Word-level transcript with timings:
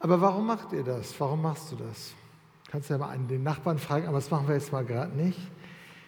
Aber 0.00 0.20
warum 0.20 0.46
macht 0.46 0.72
ihr 0.72 0.82
das? 0.82 1.14
Warum 1.20 1.42
machst 1.42 1.70
du 1.70 1.76
das? 1.76 2.14
Kannst 2.70 2.88
ja 2.88 2.98
mal 2.98 3.16
den 3.18 3.42
Nachbarn 3.42 3.78
fragen, 3.78 4.06
aber 4.06 4.16
das 4.16 4.30
machen 4.30 4.48
wir 4.48 4.54
jetzt 4.54 4.72
mal 4.72 4.84
gerade 4.84 5.14
nicht. 5.14 5.38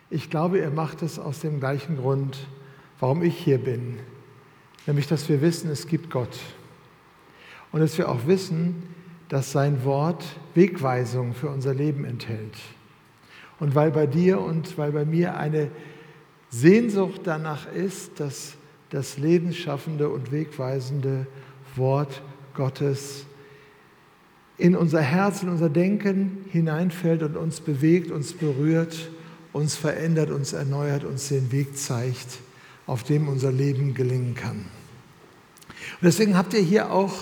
Ich 0.08 0.30
glaube, 0.30 0.58
ihr 0.58 0.70
macht 0.70 1.02
es 1.02 1.18
aus 1.18 1.40
dem 1.40 1.60
gleichen 1.60 1.98
Grund, 1.98 2.38
warum 3.00 3.22
ich 3.22 3.36
hier 3.36 3.58
bin. 3.58 3.98
Nämlich, 4.86 5.06
dass 5.06 5.28
wir 5.28 5.40
wissen, 5.42 5.70
es 5.70 5.86
gibt 5.86 6.10
Gott. 6.10 6.38
Und 7.70 7.80
dass 7.80 7.96
wir 7.98 8.08
auch 8.08 8.26
wissen, 8.26 8.82
dass 9.28 9.52
sein 9.52 9.84
Wort 9.84 10.24
Wegweisung 10.54 11.34
für 11.34 11.48
unser 11.48 11.74
Leben 11.74 12.04
enthält. 12.04 12.56
Und 13.60 13.74
weil 13.74 13.90
bei 13.90 14.06
dir 14.06 14.40
und 14.40 14.76
weil 14.78 14.92
bei 14.92 15.04
mir 15.04 15.36
eine 15.36 15.70
Sehnsucht 16.50 17.22
danach 17.24 17.70
ist, 17.70 18.20
dass 18.20 18.56
das 18.90 19.18
lebensschaffende 19.18 20.08
und 20.08 20.32
wegweisende 20.32 21.26
Wort 21.76 22.22
Gottes 22.54 23.26
in 24.62 24.76
unser 24.76 25.00
Herz, 25.00 25.42
in 25.42 25.48
unser 25.48 25.68
Denken 25.68 26.44
hineinfällt 26.52 27.24
und 27.24 27.36
uns 27.36 27.60
bewegt, 27.60 28.12
uns 28.12 28.32
berührt, 28.32 29.10
uns 29.52 29.74
verändert, 29.74 30.30
uns 30.30 30.52
erneuert, 30.52 31.02
uns 31.02 31.26
den 31.30 31.50
Weg 31.50 31.76
zeigt, 31.76 32.38
auf 32.86 33.02
dem 33.02 33.26
unser 33.26 33.50
Leben 33.50 33.92
gelingen 33.92 34.36
kann. 34.36 34.58
Und 34.58 36.04
deswegen 36.04 36.38
habt 36.38 36.54
ihr 36.54 36.60
hier 36.60 36.92
auch 36.92 37.12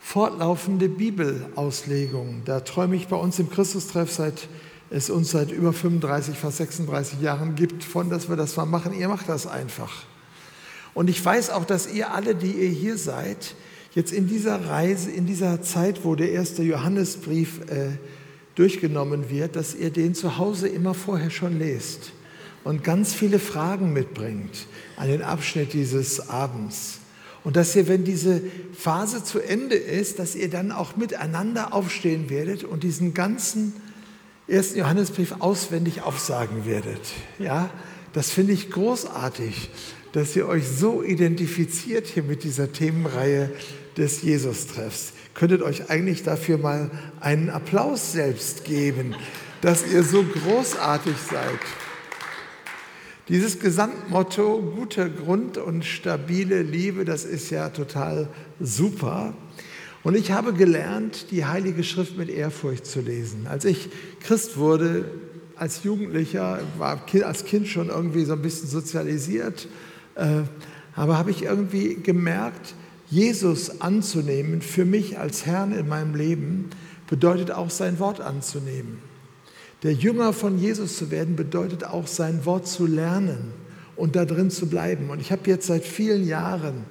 fortlaufende 0.00 0.88
Bibelauslegungen. 0.88 2.40
Da 2.46 2.60
träume 2.60 2.96
ich 2.96 3.06
bei 3.06 3.16
uns 3.16 3.38
im 3.38 3.50
Christustreff, 3.50 4.10
seit 4.10 4.48
es 4.88 5.10
uns 5.10 5.30
seit 5.30 5.52
über 5.52 5.74
35, 5.74 6.38
fast 6.38 6.56
36 6.56 7.20
Jahren 7.20 7.54
gibt, 7.54 7.84
von, 7.84 8.08
dass 8.08 8.30
wir 8.30 8.36
das 8.36 8.56
mal 8.56 8.64
machen. 8.64 8.94
Ihr 8.94 9.08
macht 9.08 9.28
das 9.28 9.46
einfach. 9.46 10.04
Und 10.94 11.10
ich 11.10 11.22
weiß 11.22 11.50
auch, 11.50 11.66
dass 11.66 11.92
ihr 11.92 12.14
alle, 12.14 12.34
die 12.34 12.52
ihr 12.52 12.70
hier 12.70 12.96
seid, 12.96 13.56
jetzt 13.94 14.12
in 14.12 14.26
dieser 14.26 14.66
Reise, 14.66 15.10
in 15.10 15.26
dieser 15.26 15.62
Zeit, 15.62 16.04
wo 16.04 16.14
der 16.14 16.32
erste 16.32 16.62
Johannesbrief 16.62 17.60
äh, 17.68 17.90
durchgenommen 18.54 19.30
wird, 19.30 19.56
dass 19.56 19.74
ihr 19.74 19.90
den 19.90 20.14
zu 20.14 20.38
Hause 20.38 20.68
immer 20.68 20.94
vorher 20.94 21.30
schon 21.30 21.58
lest 21.58 22.12
und 22.64 22.84
ganz 22.84 23.14
viele 23.14 23.38
Fragen 23.38 23.92
mitbringt 23.92 24.66
an 24.96 25.08
den 25.08 25.22
Abschnitt 25.22 25.72
dieses 25.72 26.28
Abends. 26.28 26.98
Und 27.44 27.56
dass 27.56 27.74
ihr, 27.74 27.88
wenn 27.88 28.04
diese 28.04 28.40
Phase 28.72 29.24
zu 29.24 29.40
Ende 29.40 29.74
ist, 29.74 30.18
dass 30.18 30.36
ihr 30.36 30.48
dann 30.48 30.70
auch 30.70 30.96
miteinander 30.96 31.74
aufstehen 31.74 32.30
werdet 32.30 32.62
und 32.62 32.84
diesen 32.84 33.14
ganzen 33.14 33.72
ersten 34.46 34.78
Johannesbrief 34.78 35.36
auswendig 35.40 36.02
aufsagen 36.02 36.66
werdet. 36.66 37.00
Ja, 37.38 37.70
das 38.12 38.30
finde 38.30 38.52
ich 38.52 38.70
großartig, 38.70 39.70
dass 40.12 40.36
ihr 40.36 40.46
euch 40.46 40.68
so 40.68 41.02
identifiziert 41.02 42.06
hier 42.06 42.22
mit 42.22 42.44
dieser 42.44 42.70
Themenreihe 42.72 43.50
des 43.96 44.22
Jesus-Treffs. 44.22 45.12
Könntet 45.34 45.62
euch 45.62 45.90
eigentlich 45.90 46.22
dafür 46.22 46.58
mal 46.58 46.90
einen 47.20 47.50
Applaus 47.50 48.12
selbst 48.12 48.64
geben, 48.64 49.14
dass 49.60 49.86
ihr 49.86 50.02
so 50.02 50.22
großartig 50.22 51.16
seid. 51.16 51.58
Dieses 53.28 53.60
Gesamtmotto, 53.60 54.60
guter 54.76 55.08
Grund 55.08 55.56
und 55.56 55.84
stabile 55.84 56.62
Liebe, 56.62 57.04
das 57.04 57.24
ist 57.24 57.50
ja 57.50 57.68
total 57.68 58.28
super. 58.58 59.34
Und 60.02 60.16
ich 60.16 60.32
habe 60.32 60.52
gelernt, 60.52 61.30
die 61.30 61.44
Heilige 61.44 61.84
Schrift 61.84 62.18
mit 62.18 62.28
Ehrfurcht 62.28 62.84
zu 62.84 63.00
lesen. 63.00 63.46
Als 63.46 63.64
ich 63.64 63.88
Christ 64.20 64.56
wurde, 64.56 65.04
als 65.54 65.84
Jugendlicher, 65.84 66.58
war 66.76 67.06
als 67.24 67.44
Kind 67.44 67.68
schon 67.68 67.88
irgendwie 67.88 68.24
so 68.24 68.32
ein 68.32 68.42
bisschen 68.42 68.68
sozialisiert, 68.68 69.68
äh, 70.16 70.42
aber 70.94 71.16
habe 71.16 71.30
ich 71.30 71.44
irgendwie 71.44 71.94
gemerkt, 71.94 72.74
Jesus 73.12 73.82
anzunehmen, 73.82 74.62
für 74.62 74.86
mich 74.86 75.18
als 75.18 75.44
Herrn 75.44 75.72
in 75.72 75.86
meinem 75.86 76.14
Leben, 76.14 76.70
bedeutet 77.10 77.50
auch 77.50 77.68
sein 77.68 77.98
Wort 77.98 78.22
anzunehmen. 78.22 79.00
Der 79.82 79.92
Jünger 79.92 80.32
von 80.32 80.58
Jesus 80.58 80.96
zu 80.96 81.10
werden, 81.10 81.36
bedeutet 81.36 81.84
auch 81.84 82.06
sein 82.06 82.46
Wort 82.46 82.66
zu 82.66 82.86
lernen 82.86 83.52
und 83.96 84.16
da 84.16 84.24
drin 84.24 84.50
zu 84.50 84.66
bleiben. 84.66 85.10
Und 85.10 85.20
ich 85.20 85.30
habe 85.30 85.42
jetzt 85.50 85.66
seit 85.66 85.84
vielen 85.84 86.26
Jahren 86.26 86.84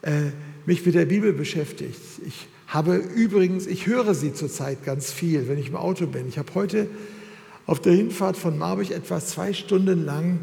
äh, 0.00 0.30
mich 0.64 0.86
mit 0.86 0.94
der 0.94 1.04
Bibel 1.04 1.34
beschäftigt. 1.34 2.00
Ich 2.26 2.48
habe 2.66 2.96
übrigens, 2.96 3.66
ich 3.66 3.86
höre 3.86 4.14
sie 4.14 4.32
zurzeit 4.32 4.82
ganz 4.82 5.12
viel, 5.12 5.46
wenn 5.46 5.58
ich 5.58 5.68
im 5.68 5.76
Auto 5.76 6.06
bin. 6.06 6.26
Ich 6.26 6.38
habe 6.38 6.54
heute 6.54 6.86
auf 7.66 7.80
der 7.80 7.92
Hinfahrt 7.92 8.38
von 8.38 8.56
Marburg 8.56 8.90
etwa 8.92 9.20
zwei 9.20 9.52
Stunden 9.52 10.06
lang 10.06 10.40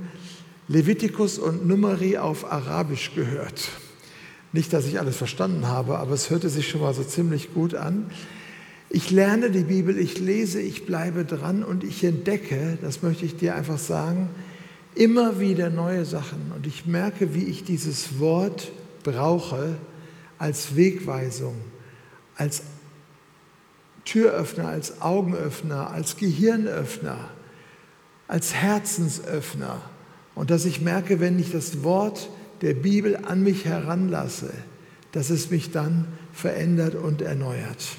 Levitikus 0.67 1.39
und 1.39 1.65
Numeri 1.65 2.19
auf 2.19 2.51
Arabisch 2.51 3.15
gehört. 3.15 3.71
Nicht, 4.53 4.73
dass 4.73 4.85
ich 4.85 4.99
alles 4.99 5.15
verstanden 5.15 5.67
habe, 5.67 5.99
aber 5.99 6.13
es 6.13 6.29
hörte 6.29 6.49
sich 6.49 6.69
schon 6.69 6.81
mal 6.81 6.93
so 6.93 7.03
ziemlich 7.03 7.53
gut 7.53 7.73
an. 7.73 8.11
Ich 8.89 9.09
lerne 9.09 9.49
die 9.49 9.63
Bibel, 9.63 9.97
ich 9.97 10.19
lese, 10.19 10.59
ich 10.59 10.85
bleibe 10.85 11.23
dran 11.23 11.63
und 11.63 11.85
ich 11.85 12.03
entdecke, 12.03 12.77
das 12.81 13.01
möchte 13.01 13.23
ich 13.23 13.37
dir 13.37 13.55
einfach 13.55 13.77
sagen, 13.77 14.29
immer 14.95 15.39
wieder 15.39 15.69
neue 15.69 16.03
Sachen. 16.03 16.51
Und 16.53 16.67
ich 16.67 16.85
merke, 16.85 17.33
wie 17.33 17.45
ich 17.45 17.63
dieses 17.63 18.19
Wort 18.19 18.71
brauche 19.03 19.75
als 20.37 20.75
Wegweisung, 20.75 21.55
als 22.35 22.63
Türöffner, 24.03 24.67
als 24.67 25.01
Augenöffner, 25.01 25.91
als 25.91 26.17
Gehirnöffner, 26.17 27.29
als 28.27 28.53
Herzensöffner. 28.53 29.81
Und 30.35 30.49
dass 30.49 30.65
ich 30.65 30.81
merke, 30.81 31.19
wenn 31.19 31.39
ich 31.39 31.51
das 31.51 31.83
Wort 31.83 32.29
der 32.61 32.73
Bibel 32.73 33.17
an 33.17 33.43
mich 33.43 33.65
heranlasse, 33.65 34.51
dass 35.11 35.29
es 35.29 35.49
mich 35.49 35.71
dann 35.71 36.07
verändert 36.33 36.95
und 36.95 37.21
erneuert. 37.21 37.97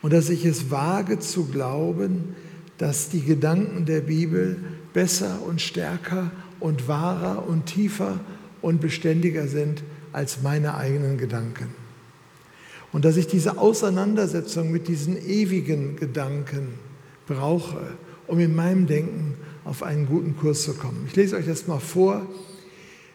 Und 0.00 0.12
dass 0.12 0.30
ich 0.30 0.44
es 0.44 0.70
wage 0.70 1.18
zu 1.18 1.46
glauben, 1.46 2.34
dass 2.78 3.08
die 3.08 3.22
Gedanken 3.22 3.84
der 3.84 4.00
Bibel 4.00 4.56
besser 4.92 5.40
und 5.46 5.60
stärker 5.60 6.30
und 6.60 6.88
wahrer 6.88 7.46
und 7.46 7.66
tiefer 7.66 8.20
und 8.60 8.80
beständiger 8.80 9.46
sind 9.46 9.82
als 10.12 10.42
meine 10.42 10.76
eigenen 10.76 11.18
Gedanken. 11.18 11.68
Und 12.92 13.04
dass 13.04 13.16
ich 13.16 13.26
diese 13.26 13.58
Auseinandersetzung 13.58 14.70
mit 14.70 14.88
diesen 14.88 15.16
ewigen 15.16 15.96
Gedanken 15.96 16.74
brauche, 17.26 17.80
um 18.26 18.38
in 18.38 18.54
meinem 18.54 18.86
Denken 18.86 19.34
auf 19.64 19.82
einen 19.82 20.06
guten 20.06 20.36
Kurs 20.36 20.62
zu 20.62 20.74
kommen. 20.74 21.04
Ich 21.06 21.16
lese 21.16 21.36
euch 21.36 21.46
das 21.46 21.66
mal 21.66 21.78
vor 21.78 22.26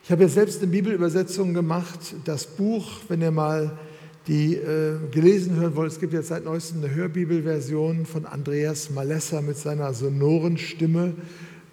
ich 0.07 0.11
habe 0.13 0.23
ja 0.23 0.29
selbst 0.29 0.61
eine 0.61 0.71
Bibelübersetzung 0.71 1.53
gemacht. 1.53 1.99
Das 2.23 2.47
Buch, 2.47 3.01
wenn 3.09 3.21
ihr 3.21 3.31
mal 3.31 3.77
die 4.25 4.55
äh, 4.55 4.93
gelesen 5.11 5.57
hören 5.57 5.75
wollt, 5.75 5.91
es 5.91 5.99
gibt 5.99 6.13
jetzt 6.13 6.29
seit 6.29 6.45
neuestem 6.45 6.81
eine 6.81 6.95
Hörbibelversion 6.95 8.05
von 8.05 8.25
Andreas 8.25 8.89
Malessa 8.89 9.41
mit 9.41 9.57
seiner 9.57 9.93
sonoren 9.93 10.57
Stimme 10.57 11.13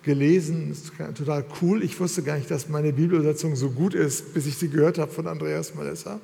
gelesen. 0.02 0.72
Ist 0.72 0.90
total 1.16 1.44
cool. 1.62 1.84
Ich 1.84 2.00
wusste 2.00 2.24
gar 2.24 2.36
nicht, 2.36 2.50
dass 2.50 2.68
meine 2.68 2.92
Bibelübersetzung 2.92 3.54
so 3.54 3.70
gut 3.70 3.94
ist, 3.94 4.34
bis 4.34 4.46
ich 4.46 4.56
sie 4.56 4.68
gehört 4.68 4.98
habe 4.98 5.12
von 5.12 5.28
Andreas 5.28 5.76
Malessa. 5.76 6.18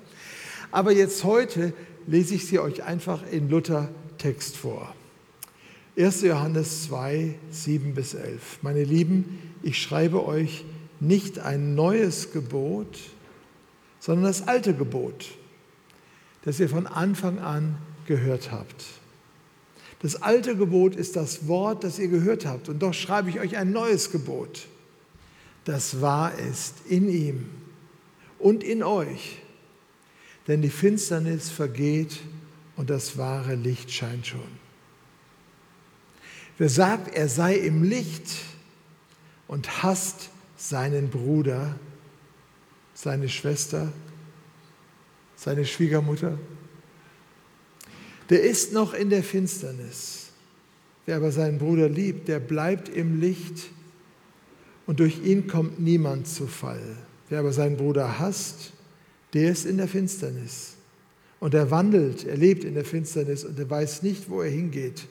Aber 0.73 0.91
jetzt 0.91 1.23
heute 1.23 1.73
lese 2.09 2.35
ich 2.35 2.45
sie 2.45 2.59
euch 2.59 2.83
einfach 2.83 3.23
in 3.31 3.49
Luther 3.49 3.89
Text 4.19 4.57
vor. 4.57 4.93
1. 5.97 6.23
Johannes 6.23 6.87
2, 6.87 7.37
7 7.53 7.95
bis 7.95 8.15
11. 8.15 8.59
Meine 8.63 8.83
Lieben, 8.83 9.39
ich 9.63 9.81
schreibe 9.81 10.27
euch 10.27 10.65
nicht 11.01 11.39
ein 11.39 11.75
neues 11.75 12.33
Gebot, 12.33 12.99
sondern 13.99 14.25
das 14.25 14.47
alte 14.47 14.75
Gebot, 14.75 15.27
das 16.43 16.61
ihr 16.61 16.69
von 16.69 16.87
Anfang 16.87 17.39
an 17.39 17.77
gehört 18.07 18.51
habt. 18.53 18.85
Das 20.03 20.23
alte 20.23 20.57
Gebot 20.57 20.97
ist 20.97 21.17
das 21.17 21.47
Wort, 21.47 21.85
das 21.85 21.99
ihr 21.99 22.09
gehört 22.09 22.47
habt. 22.47 22.69
Und 22.69 22.81
doch 22.81 22.95
schreibe 22.95 23.29
ich 23.29 23.39
euch 23.39 23.57
ein 23.57 23.71
neues 23.71 24.11
Gebot, 24.11 24.67
das 25.65 26.01
wahr 26.01 26.33
ist 26.39 26.77
in 26.89 27.09
ihm 27.09 27.51
und 28.39 28.65
in 28.65 28.83
euch. 28.83 29.39
Denn 30.49 30.63
die 30.63 30.71
Finsternis 30.71 31.51
vergeht 31.51 32.21
und 32.77 32.89
das 32.89 33.19
wahre 33.19 33.55
Licht 33.55 33.91
scheint 33.91 34.27
schon. 34.27 34.61
Wer 36.57 36.71
sagt, 36.71 37.15
er 37.15 37.29
sei 37.29 37.57
im 37.57 37.83
Licht 37.83 38.25
und 39.49 39.83
hasst 39.83 40.31
seinen 40.61 41.09
Bruder, 41.09 41.75
seine 42.93 43.31
Schwester, 43.31 43.91
seine 45.35 45.65
Schwiegermutter. 45.65 46.39
Der 48.29 48.43
ist 48.43 48.75
noch 48.75 48.93
in 48.93 49.09
der 49.09 49.23
Finsternis. 49.23 50.29
Wer 51.07 51.17
aber 51.17 51.33
seinen 51.33 51.59
Bruder 51.59 51.89
liebt, 51.89 52.29
der 52.29 52.41
bleibt 52.41 52.91
im 52.91 53.21
Licht 53.21 53.71
und 54.87 55.01
durch 55.01 55.25
ihn 55.25 55.47
kommt 55.47 55.81
niemand 55.81 56.29
zu 56.29 56.47
Fall. 56.47 56.97
Wer 57.31 57.41
aber 57.41 57.53
seinen 57.53 57.79
Bruder 57.79 58.19
hasst, 58.19 58.73
der 59.33 59.51
ist 59.51 59.65
in 59.65 59.79
der 59.79 59.89
Finsternis. 59.89 60.75
Und 61.41 61.55
er 61.55 61.71
wandelt, 61.71 62.27
er 62.27 62.37
lebt 62.37 62.65
in 62.65 62.75
der 62.75 62.85
Finsternis 62.85 63.45
und 63.45 63.59
er 63.59 63.71
weiß 63.71 64.03
nicht, 64.03 64.29
wo 64.29 64.43
er 64.43 64.51
hingeht, 64.51 65.07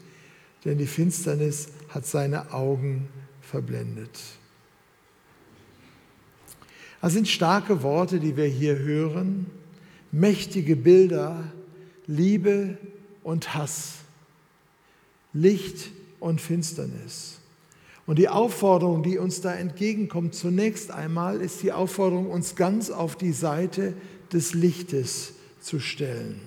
denn 0.63 0.78
die 0.78 0.86
Finsternis 0.86 1.69
hat 1.90 2.06
seine 2.06 2.54
Augen 2.54 3.07
verblendet. 3.42 4.12
Das 7.01 7.13
sind 7.13 7.28
starke 7.28 7.81
Worte, 7.81 8.19
die 8.19 8.36
wir 8.36 8.46
hier 8.46 8.78
hören, 8.78 9.46
mächtige 10.12 10.75
Bilder, 10.75 11.44
Liebe 12.07 12.78
und 13.24 13.54
Hass, 13.54 14.00
Licht 15.31 15.92
und 16.19 16.42
Finsternis. 16.42 17.40
Und 18.06 18.18
die 18.18 18.28
Aufforderung, 18.28 19.04
die 19.04 19.18
uns 19.18 19.40
da 19.42 19.54
entgegenkommt, 19.54 20.34
zunächst 20.34 20.92
einmal 20.92 21.42
ist 21.42 21.62
die 21.62 21.72
Aufforderung, 21.72 22.31
uns 22.31 22.56
ganz 22.56 22.90
auf 22.90 23.16
die 23.16 23.34
Seite 23.34 23.94
des 24.34 24.54
Lichtes 24.54 25.34
zu 25.62 25.80
stellen. 25.80 26.42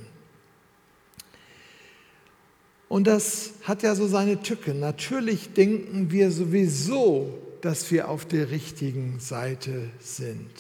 Und 2.89 3.07
das 3.07 3.53
hat 3.63 3.83
ja 3.83 3.95
so 3.95 4.07
seine 4.07 4.43
Tücke. 4.43 4.75
Natürlich 4.75 5.55
denken 5.55 6.11
wir 6.11 6.31
sowieso, 6.31 7.39
dass 7.63 7.91
wir 7.91 8.09
auf 8.09 8.27
der 8.27 8.51
richtigen 8.51 9.19
Seite 9.21 9.89
sind 10.01 10.51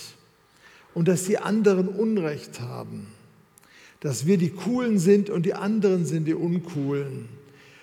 und 0.94 1.08
dass 1.08 1.24
die 1.24 1.38
anderen 1.38 1.88
Unrecht 1.88 2.60
haben, 2.60 3.08
dass 4.00 4.24
wir 4.24 4.38
die 4.38 4.50
Coolen 4.50 4.98
sind 4.98 5.28
und 5.28 5.44
die 5.44 5.54
anderen 5.54 6.06
sind 6.06 6.26
die 6.26 6.34
Uncoolen, 6.34 7.28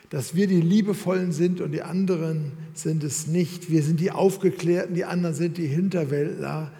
dass 0.09 0.35
wir 0.35 0.47
die 0.47 0.61
Liebevollen 0.61 1.31
sind 1.31 1.61
und 1.61 1.71
die 1.71 1.81
anderen 1.81 2.53
sind 2.73 3.03
es 3.03 3.27
nicht. 3.27 3.69
Wir 3.69 3.83
sind 3.83 3.99
die 3.99 4.11
Aufgeklärten, 4.11 4.95
die 4.95 5.05
anderen 5.05 5.35
sind 5.35 5.57
die 5.57 5.67
Hinterwäldler. 5.67 6.71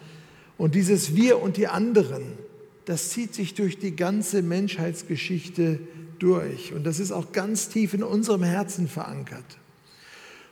Und 0.58 0.76
dieses 0.76 1.16
Wir 1.16 1.42
und 1.42 1.58
die 1.58 1.68
anderen, 1.68 2.24
das 2.86 3.10
zieht 3.10 3.36
sich 3.36 3.54
durch 3.54 3.78
die 3.78 3.96
ganze 3.96 4.42
Menschheitsgeschichte 4.42 5.80
durch. 6.18 6.74
Und 6.74 6.86
das 6.86 7.00
ist 7.00 7.12
auch 7.12 7.32
ganz 7.32 7.70
tief 7.70 7.94
in 7.94 8.04
unserem 8.04 8.44
Herzen 8.44 8.88
verankert. 8.88 9.46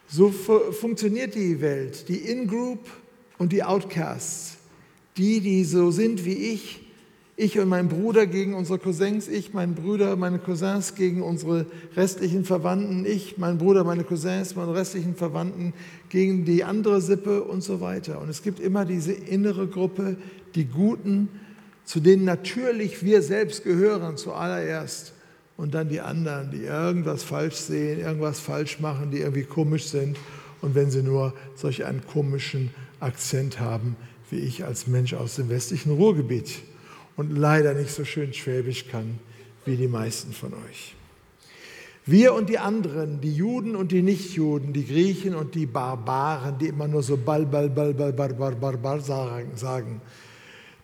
So 0.10 0.30
funktioniert 0.30 1.36
die 1.36 1.60
Welt, 1.60 2.08
die 2.08 2.18
In-Group 2.18 2.80
und 3.38 3.52
die 3.52 3.64
Outcasts, 3.64 4.58
die, 5.18 5.42
die 5.42 5.66
so 5.66 5.92
sind 5.92 6.24
wie 6.24 6.34
ich, 6.34 6.88
ich 7.40 7.60
und 7.60 7.70
mein 7.70 7.88
Bruder 7.88 8.26
gegen 8.26 8.56
unsere 8.56 8.80
Cousins, 8.80 9.28
ich, 9.28 9.54
mein 9.54 9.76
Bruder, 9.76 10.16
meine 10.16 10.40
Cousins 10.40 10.96
gegen 10.96 11.22
unsere 11.22 11.68
restlichen 11.96 12.46
Verwandten, 12.46 13.06
ich, 13.06 13.38
mein 13.38 13.60
Bruder, 13.60 13.84
meine 13.84 14.04
Cousins, 14.04 14.56
meine 14.56 14.74
restlichen 14.74 15.16
Verwandten 15.16 15.74
gegen 16.10 16.46
die 16.46 16.64
andere 16.64 17.00
Sippe 17.00 17.44
und 17.44 17.62
so 17.62 17.80
weiter. 17.80 18.22
Und 18.22 18.30
es 18.30 18.42
gibt 18.42 18.60
immer 18.60 18.86
diese 18.86 19.14
innere 19.14 19.68
Gruppe, 19.68 20.18
die 20.56 20.66
Guten, 20.66 21.30
zu 21.86 22.00
denen 22.00 22.26
natürlich 22.26 23.04
wir 23.04 23.22
selbst 23.22 23.64
gehören 23.64 24.18
zuallererst 24.18 25.14
und 25.58 25.74
dann 25.74 25.90
die 25.90 26.00
anderen, 26.00 26.52
die 26.52 26.64
irgendwas 26.64 27.24
falsch 27.24 27.56
sehen, 27.56 28.00
irgendwas 28.00 28.40
falsch 28.40 28.80
machen, 28.80 29.12
die 29.12 29.20
irgendwie 29.20 29.44
komisch 29.44 29.86
sind 29.86 30.18
und 30.62 30.76
wenn 30.76 30.92
sie 30.92 31.04
nur 31.04 31.34
solch 31.56 31.84
einen 31.86 32.06
komischen 32.06 32.70
Akzent 33.00 33.60
haben, 33.60 33.96
wie 34.30 34.40
ich 34.40 34.64
als 34.64 34.88
Mensch 34.88 35.14
aus 35.14 35.36
dem 35.36 35.50
westlichen 35.50 35.92
Ruhrgebiet 35.92 36.60
und 37.16 37.36
leider 37.36 37.74
nicht 37.74 37.92
so 37.92 38.06
schön 38.06 38.34
Schwäbisch 38.34 38.88
kann 38.88 39.20
wie 39.66 39.76
die 39.76 39.88
meisten 39.88 40.32
von 40.32 40.54
euch. 40.54 40.96
Wir 42.06 42.34
und 42.34 42.48
die 42.48 42.58
anderen, 42.58 43.20
die 43.20 43.34
Juden 43.34 43.76
und 43.76 43.92
die 43.92 44.02
Nichtjuden, 44.02 44.72
die 44.72 44.86
Griechen 44.86 45.36
und 45.36 45.56
die 45.56 45.66
Barbaren, 45.66 46.58
die 46.58 46.68
immer 46.68 46.88
nur 46.88 47.04
so 47.04 47.18
bal, 47.18 47.46
bal, 47.46 47.70
bal, 47.70 47.94
bal, 47.94 48.14
bal, 48.14 48.34
bal, 48.34 48.78
bal 48.78 49.02
sagen, 49.02 50.00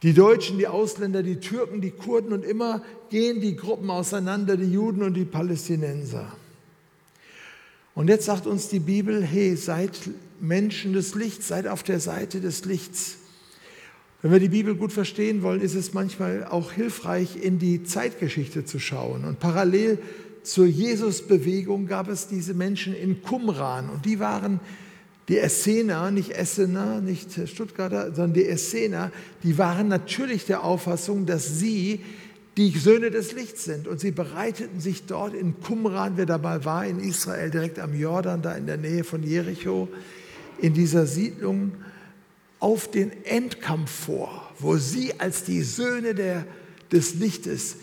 die 0.04 0.14
Deutschen, 0.14 0.58
die 0.58 0.68
Ausländer, 0.68 1.24
die 1.24 1.38
Türken, 1.38 1.80
die 1.80 1.92
Kurden 1.92 2.34
und 2.34 2.44
immer 2.44 2.84
gehen 3.10 3.40
die 3.40 3.56
Gruppen 3.56 3.90
auseinander, 3.90 4.58
die 4.58 4.72
Juden 4.72 5.02
und 5.02 5.14
die 5.14 5.26
Palästinenser. 5.26 6.32
Und 7.96 8.10
jetzt 8.10 8.26
sagt 8.26 8.46
uns 8.46 8.68
die 8.68 8.80
Bibel, 8.80 9.24
hey, 9.24 9.56
seid 9.56 9.98
Menschen 10.42 10.94
des 10.94 11.16
Lichts, 11.16 11.48
seid 11.48 11.68
auf 11.68 11.84
der 11.84 12.00
Seite 12.00 12.42
des 12.42 12.66
Lichts. 12.66 13.18
Wenn 14.22 14.32
wir 14.32 14.40
die 14.40 14.50
Bibel 14.50 14.76
gut 14.76 14.92
verstehen 14.92 15.42
wollen, 15.42 15.62
ist 15.62 15.76
es 15.76 15.94
manchmal 15.94 16.46
auch 16.46 16.72
hilfreich, 16.72 17.38
in 17.42 17.60
die 17.60 17.84
Zeitgeschichte 17.84 18.66
zu 18.66 18.80
schauen. 18.80 19.26
Und 19.26 19.40
parallel 19.40 20.00
zur 20.44 20.66
Jesusbewegung 20.66 21.88
gab 21.88 22.10
es 22.10 22.28
diese 22.28 22.54
Menschen 22.54 22.94
in 22.94 23.22
Qumran 23.22 23.90
und 23.90 24.06
die 24.06 24.20
waren 24.20 24.60
die 25.30 25.38
Essener, 25.38 26.12
nicht 26.12 26.32
Essener, 26.32 27.00
nicht 27.00 27.48
Stuttgarter, 27.48 28.08
sondern 28.08 28.34
die 28.34 28.46
Essener, 28.46 29.12
die 29.44 29.58
waren 29.58 29.88
natürlich 29.88 30.46
der 30.46 30.64
Auffassung, 30.64 31.26
dass 31.26 31.60
sie 31.60 32.02
die 32.58 32.70
Söhne 32.72 33.10
des 33.10 33.32
Lichts 33.32 33.64
sind. 33.64 33.88
Und 33.88 34.00
sie 34.00 34.12
bereiteten 34.12 34.80
sich 34.80 35.06
dort 35.06 35.34
in 35.34 35.60
Qumran, 35.62 36.14
wer 36.18 36.26
da 36.26 36.38
mal 36.38 36.66
war, 36.66 36.86
in 36.86 37.00
Israel, 37.00 37.50
direkt 37.50 37.80
am 37.80 37.98
Jordan, 37.98 38.42
da 38.42 38.54
in 38.54 38.68
der 38.68 38.78
Nähe 38.78 39.04
von 39.04 39.24
Jericho, 39.24 39.88
in 40.60 40.74
dieser 40.74 41.06
Siedlung, 41.06 41.72
auf 42.60 42.90
den 42.90 43.12
Endkampf 43.26 43.92
vor, 43.92 44.52
wo 44.60 44.78
sie 44.78 45.20
als 45.20 45.44
die 45.44 45.64
Söhne 45.64 46.16
der, 46.16 46.46
des 46.92 47.16
Lichtes 47.16 47.76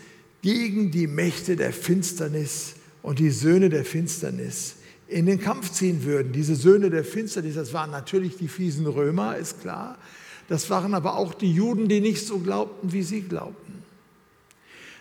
gegen 0.42 0.90
die 0.90 1.06
Mächte 1.06 1.56
der 1.56 1.72
Finsternis 1.72 2.75
und 3.02 3.19
die 3.19 3.31
Söhne 3.31 3.69
der 3.69 3.84
Finsternis 3.84 4.76
in 5.10 5.26
den 5.26 5.40
Kampf 5.40 5.72
ziehen 5.72 6.04
würden. 6.04 6.32
Diese 6.32 6.54
Söhne 6.54 6.88
der 6.88 7.04
Finsternis, 7.04 7.56
das 7.56 7.72
waren 7.72 7.90
natürlich 7.90 8.36
die 8.36 8.48
fiesen 8.48 8.86
Römer, 8.86 9.36
ist 9.36 9.60
klar. 9.60 9.98
Das 10.48 10.70
waren 10.70 10.94
aber 10.94 11.16
auch 11.16 11.34
die 11.34 11.52
Juden, 11.52 11.88
die 11.88 12.00
nicht 12.00 12.26
so 12.26 12.38
glaubten, 12.38 12.92
wie 12.92 13.02
sie 13.02 13.22
glaubten. 13.22 13.80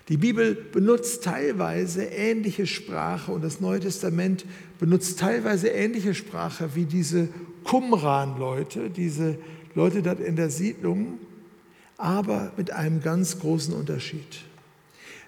Die 0.09 0.17
Bibel 0.17 0.55
benutzt 0.55 1.23
teilweise 1.23 2.03
ähnliche 2.03 2.65
Sprache 2.65 3.31
und 3.31 3.43
das 3.43 3.61
Neue 3.61 3.79
Testament 3.79 4.45
benutzt 4.79 5.19
teilweise 5.19 5.67
ähnliche 5.67 6.15
Sprache 6.15 6.71
wie 6.73 6.85
diese 6.85 7.29
Qumran-Leute, 7.63 8.89
diese 8.89 9.37
Leute 9.75 10.01
dort 10.01 10.19
in 10.19 10.35
der 10.35 10.49
Siedlung, 10.49 11.19
aber 11.97 12.51
mit 12.57 12.71
einem 12.71 13.03
ganz 13.03 13.39
großen 13.39 13.73
Unterschied. 13.73 14.39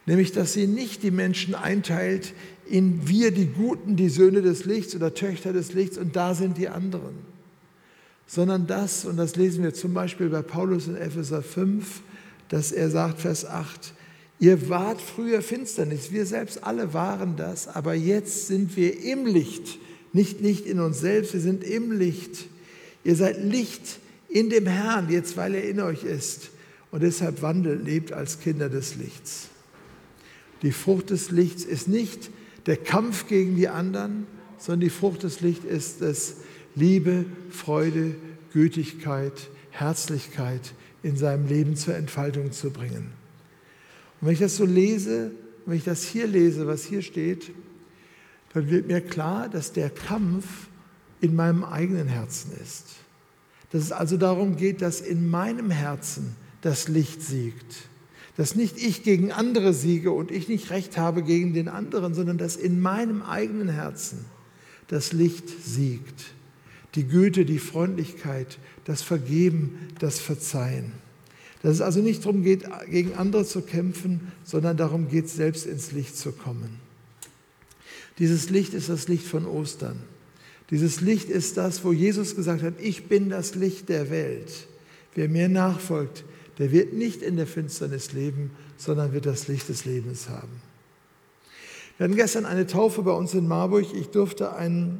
Nämlich, 0.07 0.31
dass 0.31 0.53
sie 0.53 0.65
nicht 0.65 1.03
die 1.03 1.11
Menschen 1.11 1.53
einteilt 1.53 2.33
in 2.71 3.07
wir 3.07 3.31
die 3.31 3.47
Guten, 3.47 3.97
die 3.97 4.07
Söhne 4.07 4.41
des 4.41 4.63
Lichts 4.63 4.95
oder 4.95 5.13
Töchter 5.13 5.51
des 5.51 5.73
Lichts 5.73 5.97
und 5.97 6.15
da 6.15 6.33
sind 6.33 6.57
die 6.57 6.69
anderen. 6.69 7.15
Sondern 8.27 8.65
das, 8.65 9.03
und 9.03 9.17
das 9.17 9.35
lesen 9.35 9.63
wir 9.63 9.73
zum 9.73 9.93
Beispiel 9.93 10.29
bei 10.29 10.41
Paulus 10.41 10.87
in 10.87 10.95
Epheser 10.95 11.43
5, 11.43 12.01
dass 12.47 12.71
er 12.71 12.89
sagt, 12.89 13.19
Vers 13.19 13.45
8, 13.45 13.93
ihr 14.39 14.69
wart 14.69 15.01
früher 15.01 15.41
Finsternis, 15.41 16.13
wir 16.13 16.25
selbst 16.25 16.63
alle 16.63 16.93
waren 16.93 17.35
das, 17.35 17.67
aber 17.67 17.93
jetzt 17.93 18.47
sind 18.47 18.77
wir 18.77 19.03
im 19.03 19.25
Licht, 19.25 19.77
nicht 20.13 20.39
Licht 20.39 20.65
in 20.65 20.79
uns 20.79 21.01
selbst, 21.01 21.33
wir 21.33 21.41
sind 21.41 21.65
im 21.65 21.91
Licht. 21.91 22.47
Ihr 23.03 23.17
seid 23.17 23.43
Licht 23.43 23.99
in 24.29 24.49
dem 24.49 24.67
Herrn, 24.67 25.09
jetzt 25.09 25.35
weil 25.35 25.55
er 25.55 25.67
in 25.67 25.81
euch 25.81 26.03
ist. 26.03 26.51
Und 26.89 27.03
deshalb 27.03 27.41
wandelt, 27.41 27.83
lebt 27.85 28.11
als 28.11 28.39
Kinder 28.39 28.69
des 28.69 28.95
Lichts. 28.95 29.47
Die 30.61 30.71
Frucht 30.71 31.09
des 31.09 31.31
Lichts 31.31 31.63
ist 31.63 31.87
nicht 31.87 32.29
der 32.65 32.77
Kampf 32.77 33.27
gegen 33.27 33.55
die 33.55 33.67
anderen, 33.67 34.27
sondern 34.57 34.81
die 34.81 34.89
Frucht 34.89 35.23
des 35.23 35.41
Lichts 35.41 35.65
ist 35.65 36.01
es, 36.01 36.37
Liebe, 36.75 37.25
Freude, 37.49 38.15
Gütigkeit, 38.53 39.49
Herzlichkeit 39.71 40.73
in 41.03 41.17
seinem 41.17 41.47
Leben 41.47 41.75
zur 41.75 41.95
Entfaltung 41.95 42.51
zu 42.51 42.69
bringen. 42.69 43.11
Und 44.19 44.27
wenn 44.27 44.33
ich 44.33 44.39
das 44.39 44.55
so 44.55 44.65
lese, 44.65 45.31
wenn 45.65 45.77
ich 45.77 45.83
das 45.83 46.03
hier 46.03 46.27
lese, 46.27 46.67
was 46.67 46.83
hier 46.83 47.01
steht, 47.01 47.51
dann 48.53 48.69
wird 48.69 48.87
mir 48.87 49.01
klar, 49.01 49.49
dass 49.49 49.73
der 49.73 49.89
Kampf 49.89 50.45
in 51.21 51.35
meinem 51.35 51.63
eigenen 51.63 52.07
Herzen 52.07 52.51
ist. 52.61 52.85
Dass 53.71 53.83
es 53.83 53.91
also 53.91 54.17
darum 54.17 54.57
geht, 54.57 54.81
dass 54.81 55.01
in 55.01 55.29
meinem 55.29 55.71
Herzen 55.71 56.35
das 56.61 56.87
Licht 56.87 57.21
siegt 57.21 57.89
dass 58.37 58.55
nicht 58.55 58.77
ich 58.81 59.03
gegen 59.03 59.31
andere 59.31 59.73
siege 59.73 60.11
und 60.11 60.31
ich 60.31 60.47
nicht 60.47 60.69
recht 60.69 60.97
habe 60.97 61.23
gegen 61.23 61.53
den 61.53 61.67
anderen, 61.67 62.13
sondern 62.13 62.37
dass 62.37 62.55
in 62.55 62.79
meinem 62.79 63.21
eigenen 63.21 63.69
Herzen 63.69 64.25
das 64.87 65.13
Licht 65.13 65.49
siegt. 65.63 66.33
Die 66.95 67.05
Güte, 67.05 67.45
die 67.45 67.59
Freundlichkeit, 67.59 68.57
das 68.85 69.01
Vergeben, 69.01 69.77
das 69.99 70.19
Verzeihen. 70.19 70.91
Dass 71.61 71.73
es 71.73 71.81
also 71.81 72.01
nicht 72.01 72.25
darum 72.25 72.43
geht, 72.43 72.65
gegen 72.89 73.13
andere 73.13 73.45
zu 73.45 73.61
kämpfen, 73.61 74.31
sondern 74.43 74.77
darum 74.77 75.07
geht, 75.07 75.29
selbst 75.29 75.65
ins 75.65 75.91
Licht 75.91 76.17
zu 76.17 76.31
kommen. 76.31 76.79
Dieses 78.19 78.49
Licht 78.49 78.73
ist 78.73 78.89
das 78.89 79.07
Licht 79.07 79.25
von 79.25 79.45
Ostern. 79.45 79.99
Dieses 80.69 81.01
Licht 81.01 81.29
ist 81.29 81.57
das, 81.57 81.83
wo 81.83 81.91
Jesus 81.91 82.35
gesagt 82.35 82.63
hat, 82.63 82.75
ich 82.79 83.07
bin 83.07 83.29
das 83.29 83.55
Licht 83.55 83.89
der 83.89 84.09
Welt. 84.09 84.67
Wer 85.15 85.27
mir 85.27 85.49
nachfolgt, 85.49 86.23
der 86.57 86.71
wird 86.71 86.93
nicht 86.93 87.21
in 87.21 87.37
der 87.37 87.47
Finsternis 87.47 88.13
leben, 88.13 88.51
sondern 88.77 89.13
wird 89.13 89.25
das 89.25 89.47
Licht 89.47 89.69
des 89.69 89.85
Lebens 89.85 90.29
haben. 90.29 90.61
Wir 91.97 92.05
hatten 92.05 92.15
gestern 92.15 92.45
eine 92.45 92.65
Taufe 92.65 93.03
bei 93.03 93.11
uns 93.11 93.33
in 93.33 93.47
Marburg. 93.47 93.85
Ich 93.93 94.09
durfte 94.09 94.55
einen 94.55 94.99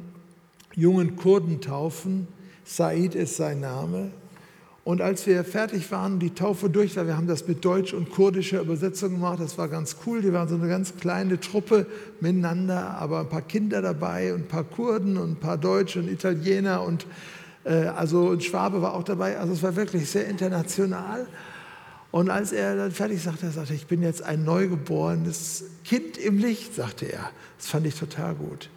jungen 0.74 1.16
Kurden 1.16 1.60
taufen. 1.60 2.28
Said 2.64 3.14
ist 3.14 3.36
sein 3.36 3.60
Name. 3.60 4.12
Und 4.84 5.00
als 5.00 5.26
wir 5.28 5.44
fertig 5.44 5.90
waren, 5.92 6.18
die 6.18 6.30
Taufe 6.30 6.68
durch 6.68 6.96
war, 6.96 7.06
wir 7.06 7.16
haben 7.16 7.28
das 7.28 7.46
mit 7.46 7.64
deutsch 7.64 7.94
und 7.94 8.10
kurdischer 8.10 8.60
Übersetzung 8.60 9.12
gemacht, 9.12 9.38
das 9.38 9.56
war 9.56 9.68
ganz 9.68 9.96
cool. 10.06 10.22
Die 10.22 10.32
waren 10.32 10.48
so 10.48 10.56
eine 10.56 10.66
ganz 10.66 10.96
kleine 10.96 11.38
Truppe 11.38 11.86
miteinander, 12.20 12.90
aber 12.98 13.20
ein 13.20 13.28
paar 13.28 13.42
Kinder 13.42 13.80
dabei 13.80 14.34
und 14.34 14.40
ein 14.42 14.48
paar 14.48 14.64
Kurden 14.64 15.16
und 15.18 15.32
ein 15.32 15.36
paar 15.36 15.56
Deutsche 15.56 16.00
und 16.00 16.08
Italiener 16.08 16.82
und 16.82 17.06
also 17.68 18.30
ein 18.32 18.40
Schwabe 18.40 18.82
war 18.82 18.94
auch 18.94 19.04
dabei. 19.04 19.38
Also 19.38 19.52
es 19.52 19.62
war 19.62 19.76
wirklich 19.76 20.10
sehr 20.10 20.26
international. 20.26 21.26
Und 22.10 22.28
als 22.28 22.52
er 22.52 22.76
dann 22.76 22.92
fertig 22.92 23.22
sagte, 23.22 23.46
er 23.46 23.52
sagte, 23.52 23.74
ich 23.74 23.86
bin 23.86 24.02
jetzt 24.02 24.22
ein 24.22 24.44
neugeborenes 24.44 25.64
Kind 25.84 26.18
im 26.18 26.38
Licht, 26.38 26.74
sagte 26.74 27.06
er. 27.06 27.30
Das 27.56 27.68
fand 27.68 27.86
ich 27.86 27.94
total 27.94 28.34
gut. 28.34 28.68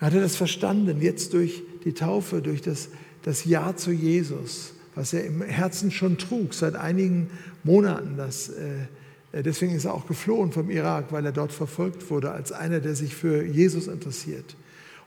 Er 0.00 0.06
hatte 0.06 0.20
das 0.20 0.36
verstanden, 0.36 1.00
jetzt 1.00 1.32
durch 1.32 1.62
die 1.84 1.94
Taufe, 1.94 2.42
durch 2.42 2.60
das, 2.60 2.88
das 3.22 3.44
Ja 3.44 3.74
zu 3.76 3.90
Jesus, 3.90 4.74
was 4.94 5.12
er 5.12 5.24
im 5.24 5.40
Herzen 5.40 5.90
schon 5.90 6.18
trug, 6.18 6.52
seit 6.52 6.74
einigen 6.74 7.30
Monaten. 7.64 8.16
Das, 8.18 8.50
äh, 8.50 9.42
deswegen 9.42 9.74
ist 9.74 9.86
er 9.86 9.94
auch 9.94 10.06
geflohen 10.06 10.52
vom 10.52 10.70
Irak, 10.70 11.06
weil 11.10 11.24
er 11.24 11.32
dort 11.32 11.52
verfolgt 11.52 12.10
wurde, 12.10 12.32
als 12.32 12.52
einer, 12.52 12.80
der 12.80 12.96
sich 12.96 13.14
für 13.14 13.44
Jesus 13.44 13.86
interessiert. 13.86 14.56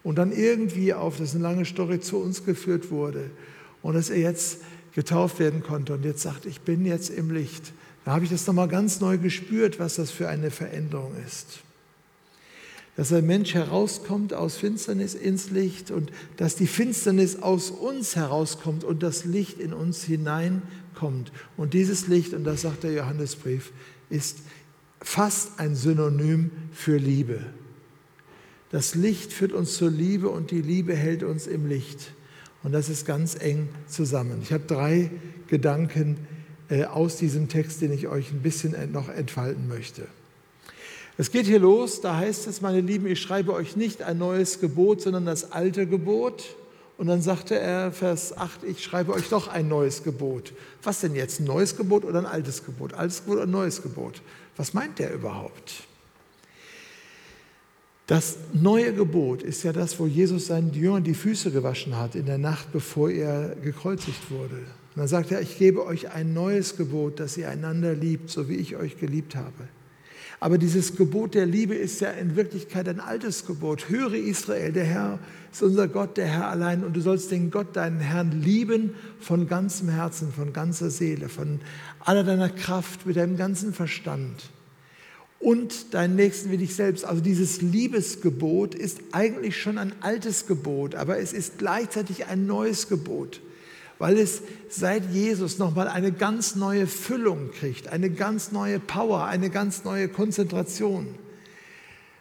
Und 0.06 0.20
dann 0.20 0.32
irgendwie 0.32 0.94
auf, 0.94 1.18
das 1.18 1.30
ist 1.30 1.36
eine 1.36 1.44
lange 1.44 1.66
Story, 1.66 2.00
zu 2.00 2.18
uns 2.18 2.46
geführt 2.46 2.92
wurde. 2.92 3.32
Und 3.82 3.96
dass 3.96 4.12
er 4.12 4.20
jetzt 4.20 4.60
getauft 4.94 5.40
werden 5.40 5.64
konnte 5.64 5.96
und 5.96 6.06
jetzt 6.06 6.22
sagt, 6.22 6.46
ich 6.46 6.62
bin 6.62 6.86
jetzt 6.86 7.10
im 7.10 7.32
Licht. 7.32 7.74
Da 8.06 8.12
habe 8.12 8.24
ich 8.24 8.30
das 8.30 8.46
nochmal 8.46 8.68
ganz 8.68 9.02
neu 9.02 9.18
gespürt, 9.18 9.80
was 9.80 9.96
das 9.96 10.12
für 10.12 10.30
eine 10.30 10.52
Veränderung 10.52 11.14
ist. 11.26 11.62
Dass 12.96 13.12
ein 13.12 13.26
Mensch 13.26 13.56
herauskommt 13.56 14.36
aus 14.36 14.58
Finsternis 14.58 15.16
ins 15.16 15.50
Licht 15.50 15.90
und 15.90 16.12
dass 16.38 16.56
die 16.56 16.68
Finsternis 16.68 17.42
aus 17.42 17.72
uns 17.72 18.16
herauskommt 18.16 18.84
und 18.84 19.02
das 19.02 19.26
Licht 19.26 19.60
in 19.60 19.74
uns 19.74 20.04
hineinkommt. 20.04 21.32
Und 21.58 21.74
dieses 21.74 22.08
Licht, 22.08 22.36
und 22.36 22.44
das 22.44 22.62
sagt 22.62 22.84
der 22.84 22.94
Johannesbrief, 22.94 23.72
ist 24.12 24.38
fast 25.02 25.60
ein 25.60 25.76
Synonym 25.76 26.52
für 26.72 26.98
Liebe. 26.98 27.40
Das 28.76 28.94
Licht 28.94 29.32
führt 29.32 29.54
uns 29.54 29.78
zur 29.78 29.90
Liebe 29.90 30.28
und 30.28 30.52
die 30.52 30.62
Liebe 30.62 30.94
hält 30.94 31.24
uns 31.24 31.48
im 31.48 31.66
Licht. 31.66 32.12
Und 32.62 32.74
das 32.74 32.90
ist 32.90 33.06
ganz 33.06 33.38
eng 33.40 33.70
zusammen. 33.88 34.42
Ich 34.44 34.52
habe 34.52 34.66
drei 34.66 35.12
Gedanken 35.48 36.18
äh, 36.68 36.84
aus 36.84 37.16
diesem 37.16 37.48
Text, 37.48 37.80
den 37.80 37.94
ich 37.94 38.10
euch 38.10 38.34
ein 38.34 38.42
bisschen 38.42 38.76
noch 38.92 39.08
entfalten 39.08 39.70
möchte. 39.70 40.10
Es 41.18 41.32
geht 41.32 41.46
hier 41.46 41.60
los, 41.60 42.02
da 42.02 42.18
heißt 42.18 42.48
es, 42.48 42.60
meine 42.60 42.82
Lieben, 42.82 43.08
ich 43.08 43.22
schreibe 43.22 43.54
euch 43.54 43.78
nicht 43.78 44.02
ein 44.02 44.18
neues 44.18 44.60
Gebot, 44.60 45.00
sondern 45.00 45.26
das 45.26 45.54
alte 45.54 45.88
Gebot. 45.88 46.44
Und 46.98 47.08
dann 47.08 47.22
sagte 47.22 47.58
er, 47.58 47.94
Vers 47.94 48.38
8, 48.38 48.66
ich 48.66 48.84
schreibe 48.84 49.14
euch 49.14 49.30
doch 49.30 49.48
ein 49.48 49.70
neues 49.70 50.04
Gebot. 50.04 50.52
Was 50.84 51.00
denn 51.00 51.16
jetzt, 51.16 51.40
ein 51.40 51.46
neues 51.46 51.78
Gebot 51.78 52.04
oder 52.04 52.20
ein 52.20 52.26
altes 52.26 52.66
Gebot? 52.66 52.94
Altes 52.94 53.24
Gebot 53.24 53.38
oder 53.38 53.48
ein 53.48 53.52
neues 53.52 53.82
Gebot? 53.82 54.22
Was 54.58 54.74
meint 54.74 55.00
der 55.00 55.14
überhaupt? 55.14 55.86
Das 58.08 58.38
neue 58.54 58.94
Gebot 58.94 59.42
ist 59.42 59.64
ja 59.64 59.74
das, 59.74 60.00
wo 60.00 60.06
Jesus 60.06 60.48
seinen 60.48 60.72
Jüngern 60.74 61.04
die 61.04 61.16
Füße 61.16 61.50
gewaschen 61.50 61.98
hat 61.98 62.14
in 62.14 62.28
der 62.28 62.38
Nacht, 62.38 62.72
bevor 62.72 63.10
er 63.10 63.56
gekreuzigt 63.56 64.30
wurde. 64.30 64.58
Und 64.58 64.98
dann 64.98 65.08
sagt 65.08 65.32
er, 65.32 65.42
ich 65.42 65.58
gebe 65.58 65.84
euch 65.86 66.12
ein 66.12 66.34
neues 66.34 66.78
Gebot, 66.78 67.20
dass 67.20 67.36
ihr 67.36 67.50
einander 67.50 67.94
liebt, 67.94 68.30
so 68.30 68.48
wie 68.48 68.56
ich 68.56 68.76
euch 68.76 69.00
geliebt 69.00 69.36
habe. 69.36 69.68
Aber 70.40 70.60
dieses 70.60 70.96
Gebot 70.96 71.34
der 71.34 71.48
Liebe 71.48 71.74
ist 71.74 72.00
ja 72.02 72.12
in 72.12 72.36
Wirklichkeit 72.36 72.88
ein 72.88 73.00
altes 73.00 73.48
Gebot. 73.48 73.90
Höre 73.90 74.14
Israel, 74.14 74.72
der 74.72 74.84
Herr 74.84 75.20
ist 75.52 75.64
unser 75.64 75.88
Gott, 75.88 76.18
der 76.18 76.28
Herr 76.28 76.50
allein. 76.50 76.84
Und 76.84 76.96
du 76.96 77.02
sollst 77.02 77.32
den 77.32 77.50
Gott, 77.50 77.76
deinen 77.76 78.00
Herrn, 78.00 78.40
lieben 78.40 78.94
von 79.20 79.48
ganzem 79.48 79.90
Herzen, 79.90 80.32
von 80.32 80.54
ganzer 80.54 80.92
Seele, 80.92 81.30
von 81.30 81.60
aller 82.02 82.24
deiner 82.24 82.50
Kraft, 82.50 83.08
mit 83.08 83.16
deinem 83.16 83.38
ganzen 83.38 83.74
Verstand 83.74 84.52
und 85.46 85.94
deinen 85.94 86.16
Nächsten 86.16 86.50
wie 86.50 86.58
dich 86.58 86.74
selbst. 86.74 87.06
Also 87.06 87.22
dieses 87.22 87.62
Liebesgebot 87.62 88.74
ist 88.74 88.98
eigentlich 89.12 89.56
schon 89.56 89.78
ein 89.78 89.94
altes 90.02 90.48
Gebot, 90.48 90.96
aber 90.96 91.20
es 91.20 91.34
ist 91.34 91.60
gleichzeitig 91.60 92.26
ein 92.26 92.48
neues 92.48 92.90
Gebot, 92.90 93.42
weil 94.00 94.18
es 94.18 94.42
seit 94.70 95.14
Jesus 95.14 95.60
nochmal 95.60 95.88
eine 95.88 96.12
ganz 96.12 96.56
neue 96.56 96.88
Füllung 96.88 97.52
kriegt, 97.52 97.90
eine 97.90 98.10
ganz 98.10 98.54
neue 98.54 98.80
Power, 98.80 99.26
eine 99.26 99.52
ganz 99.52 99.84
neue 99.84 100.08
Konzentration. 100.08 101.06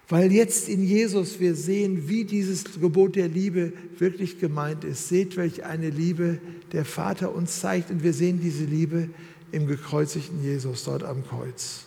Weil 0.07 0.31
jetzt 0.31 0.69
in 0.69 0.85
Jesus 0.85 1.41
wir 1.41 1.55
sehen, 1.55 2.11
wie 2.11 2.25
dieses 2.27 2.79
Gebot 2.79 3.17
der 3.17 3.29
Liebe 3.29 3.73
wirklich 3.97 4.39
gemeint 4.39 4.85
ist. 4.85 5.09
Seht, 5.09 5.39
welch 5.39 5.65
eine 5.65 5.89
Liebe 5.89 6.41
der 6.73 6.85
Vater 6.85 7.35
uns 7.35 7.61
zeigt 7.61 7.91
und 7.91 8.03
wir 8.03 8.13
sehen 8.13 8.39
diese 8.43 8.65
Liebe 8.65 9.09
im 9.51 9.67
gekreuzigten 9.67 10.45
Jesus 10.45 10.85
dort 10.85 11.05
am 11.05 11.27
Kreuz. 11.27 11.87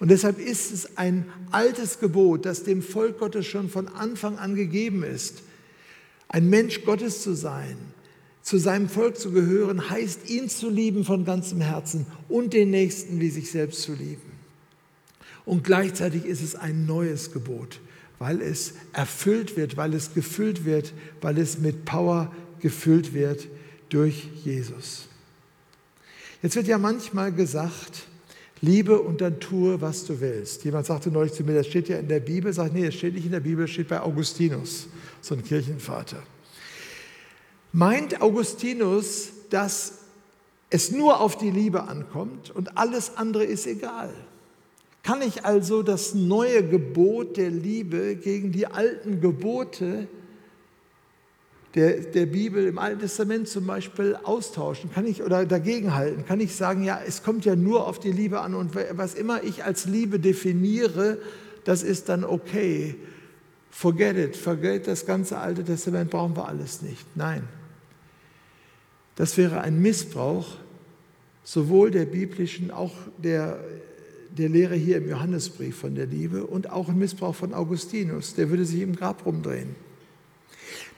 Und 0.00 0.10
deshalb 0.10 0.38
ist 0.38 0.72
es 0.72 0.96
ein 0.96 1.26
altes 1.50 1.98
Gebot, 1.98 2.46
das 2.46 2.62
dem 2.64 2.82
Volk 2.82 3.18
Gottes 3.18 3.46
schon 3.46 3.68
von 3.68 3.88
Anfang 3.88 4.38
an 4.38 4.54
gegeben 4.54 5.02
ist. 5.02 5.42
Ein 6.28 6.48
Mensch 6.50 6.84
Gottes 6.84 7.22
zu 7.22 7.34
sein, 7.34 7.76
zu 8.42 8.58
seinem 8.58 8.88
Volk 8.88 9.18
zu 9.18 9.32
gehören, 9.32 9.90
heißt, 9.90 10.30
ihn 10.30 10.48
zu 10.48 10.70
lieben 10.70 11.04
von 11.04 11.24
ganzem 11.24 11.60
Herzen 11.60 12.06
und 12.28 12.52
den 12.52 12.70
Nächsten 12.70 13.20
wie 13.20 13.30
sich 13.30 13.50
selbst 13.50 13.82
zu 13.82 13.92
lieben. 13.92 14.22
Und 15.44 15.64
gleichzeitig 15.64 16.26
ist 16.26 16.42
es 16.42 16.54
ein 16.54 16.86
neues 16.86 17.32
Gebot, 17.32 17.80
weil 18.18 18.42
es 18.42 18.74
erfüllt 18.92 19.56
wird, 19.56 19.76
weil 19.76 19.94
es 19.94 20.12
gefüllt 20.12 20.64
wird, 20.64 20.92
weil 21.20 21.38
es 21.38 21.58
mit 21.58 21.84
Power 21.86 22.30
gefüllt 22.60 23.14
wird 23.14 23.48
durch 23.88 24.28
Jesus. 24.44 25.08
Jetzt 26.42 26.54
wird 26.54 26.68
ja 26.68 26.78
manchmal 26.78 27.32
gesagt, 27.32 28.06
Liebe 28.60 29.00
und 29.00 29.20
dann 29.20 29.38
tue, 29.40 29.80
was 29.80 30.04
du 30.04 30.20
willst. 30.20 30.64
Jemand 30.64 30.86
sagte 30.86 31.10
neulich 31.10 31.32
zu 31.32 31.44
mir, 31.44 31.54
das 31.54 31.66
steht 31.66 31.88
ja 31.88 31.98
in 31.98 32.08
der 32.08 32.20
Bibel. 32.20 32.52
Sagt, 32.52 32.74
nee, 32.74 32.86
das 32.86 32.94
steht 32.94 33.14
nicht 33.14 33.26
in 33.26 33.32
der 33.32 33.40
Bibel, 33.40 33.64
das 33.64 33.70
steht 33.70 33.88
bei 33.88 34.00
Augustinus, 34.00 34.88
so 35.20 35.34
ein 35.34 35.44
Kirchenvater. 35.44 36.22
Meint 37.72 38.20
Augustinus, 38.20 39.28
dass 39.50 39.98
es 40.70 40.90
nur 40.90 41.20
auf 41.20 41.38
die 41.38 41.50
Liebe 41.50 41.84
ankommt 41.84 42.50
und 42.50 42.76
alles 42.76 43.12
andere 43.16 43.44
ist 43.44 43.66
egal? 43.66 44.12
Kann 45.02 45.22
ich 45.22 45.44
also 45.44 45.82
das 45.82 46.14
neue 46.14 46.66
Gebot 46.66 47.36
der 47.36 47.50
Liebe 47.50 48.16
gegen 48.16 48.52
die 48.52 48.66
alten 48.66 49.20
Gebote 49.20 50.08
der, 51.78 52.00
der 52.00 52.26
Bibel 52.26 52.66
im 52.66 52.76
Alten 52.76 52.98
Testament 52.98 53.46
zum 53.46 53.64
Beispiel 53.64 54.18
austauschen? 54.24 54.90
Kann 54.92 55.06
ich 55.06 55.22
oder 55.22 55.46
dagegenhalten? 55.46 56.26
Kann 56.26 56.40
ich 56.40 56.56
sagen, 56.56 56.82
ja, 56.82 57.00
es 57.06 57.22
kommt 57.22 57.44
ja 57.44 57.54
nur 57.54 57.86
auf 57.86 58.00
die 58.00 58.10
Liebe 58.10 58.40
an 58.40 58.56
und 58.56 58.72
was 58.74 59.14
immer 59.14 59.44
ich 59.44 59.62
als 59.62 59.84
Liebe 59.84 60.18
definiere, 60.18 61.18
das 61.62 61.84
ist 61.84 62.08
dann 62.08 62.24
okay. 62.24 62.96
Forget 63.70 64.16
it, 64.16 64.36
forget 64.36 64.88
das 64.88 65.06
ganze 65.06 65.38
Alte 65.38 65.62
Testament, 65.62 66.10
brauchen 66.10 66.34
wir 66.34 66.48
alles 66.48 66.82
nicht. 66.82 67.06
Nein. 67.14 67.44
Das 69.14 69.36
wäre 69.36 69.60
ein 69.60 69.80
Missbrauch 69.80 70.56
sowohl 71.44 71.92
der 71.92 72.06
biblischen, 72.06 72.72
auch 72.72 72.94
der, 73.18 73.60
der 74.36 74.48
Lehre 74.48 74.74
hier 74.74 74.96
im 74.96 75.08
Johannesbrief 75.08 75.76
von 75.78 75.94
der 75.94 76.06
Liebe 76.06 76.44
und 76.44 76.70
auch 76.70 76.88
ein 76.88 76.98
Missbrauch 76.98 77.36
von 77.36 77.54
Augustinus. 77.54 78.34
Der 78.34 78.50
würde 78.50 78.64
sich 78.64 78.80
im 78.80 78.96
Grab 78.96 79.24
rumdrehen. 79.24 79.87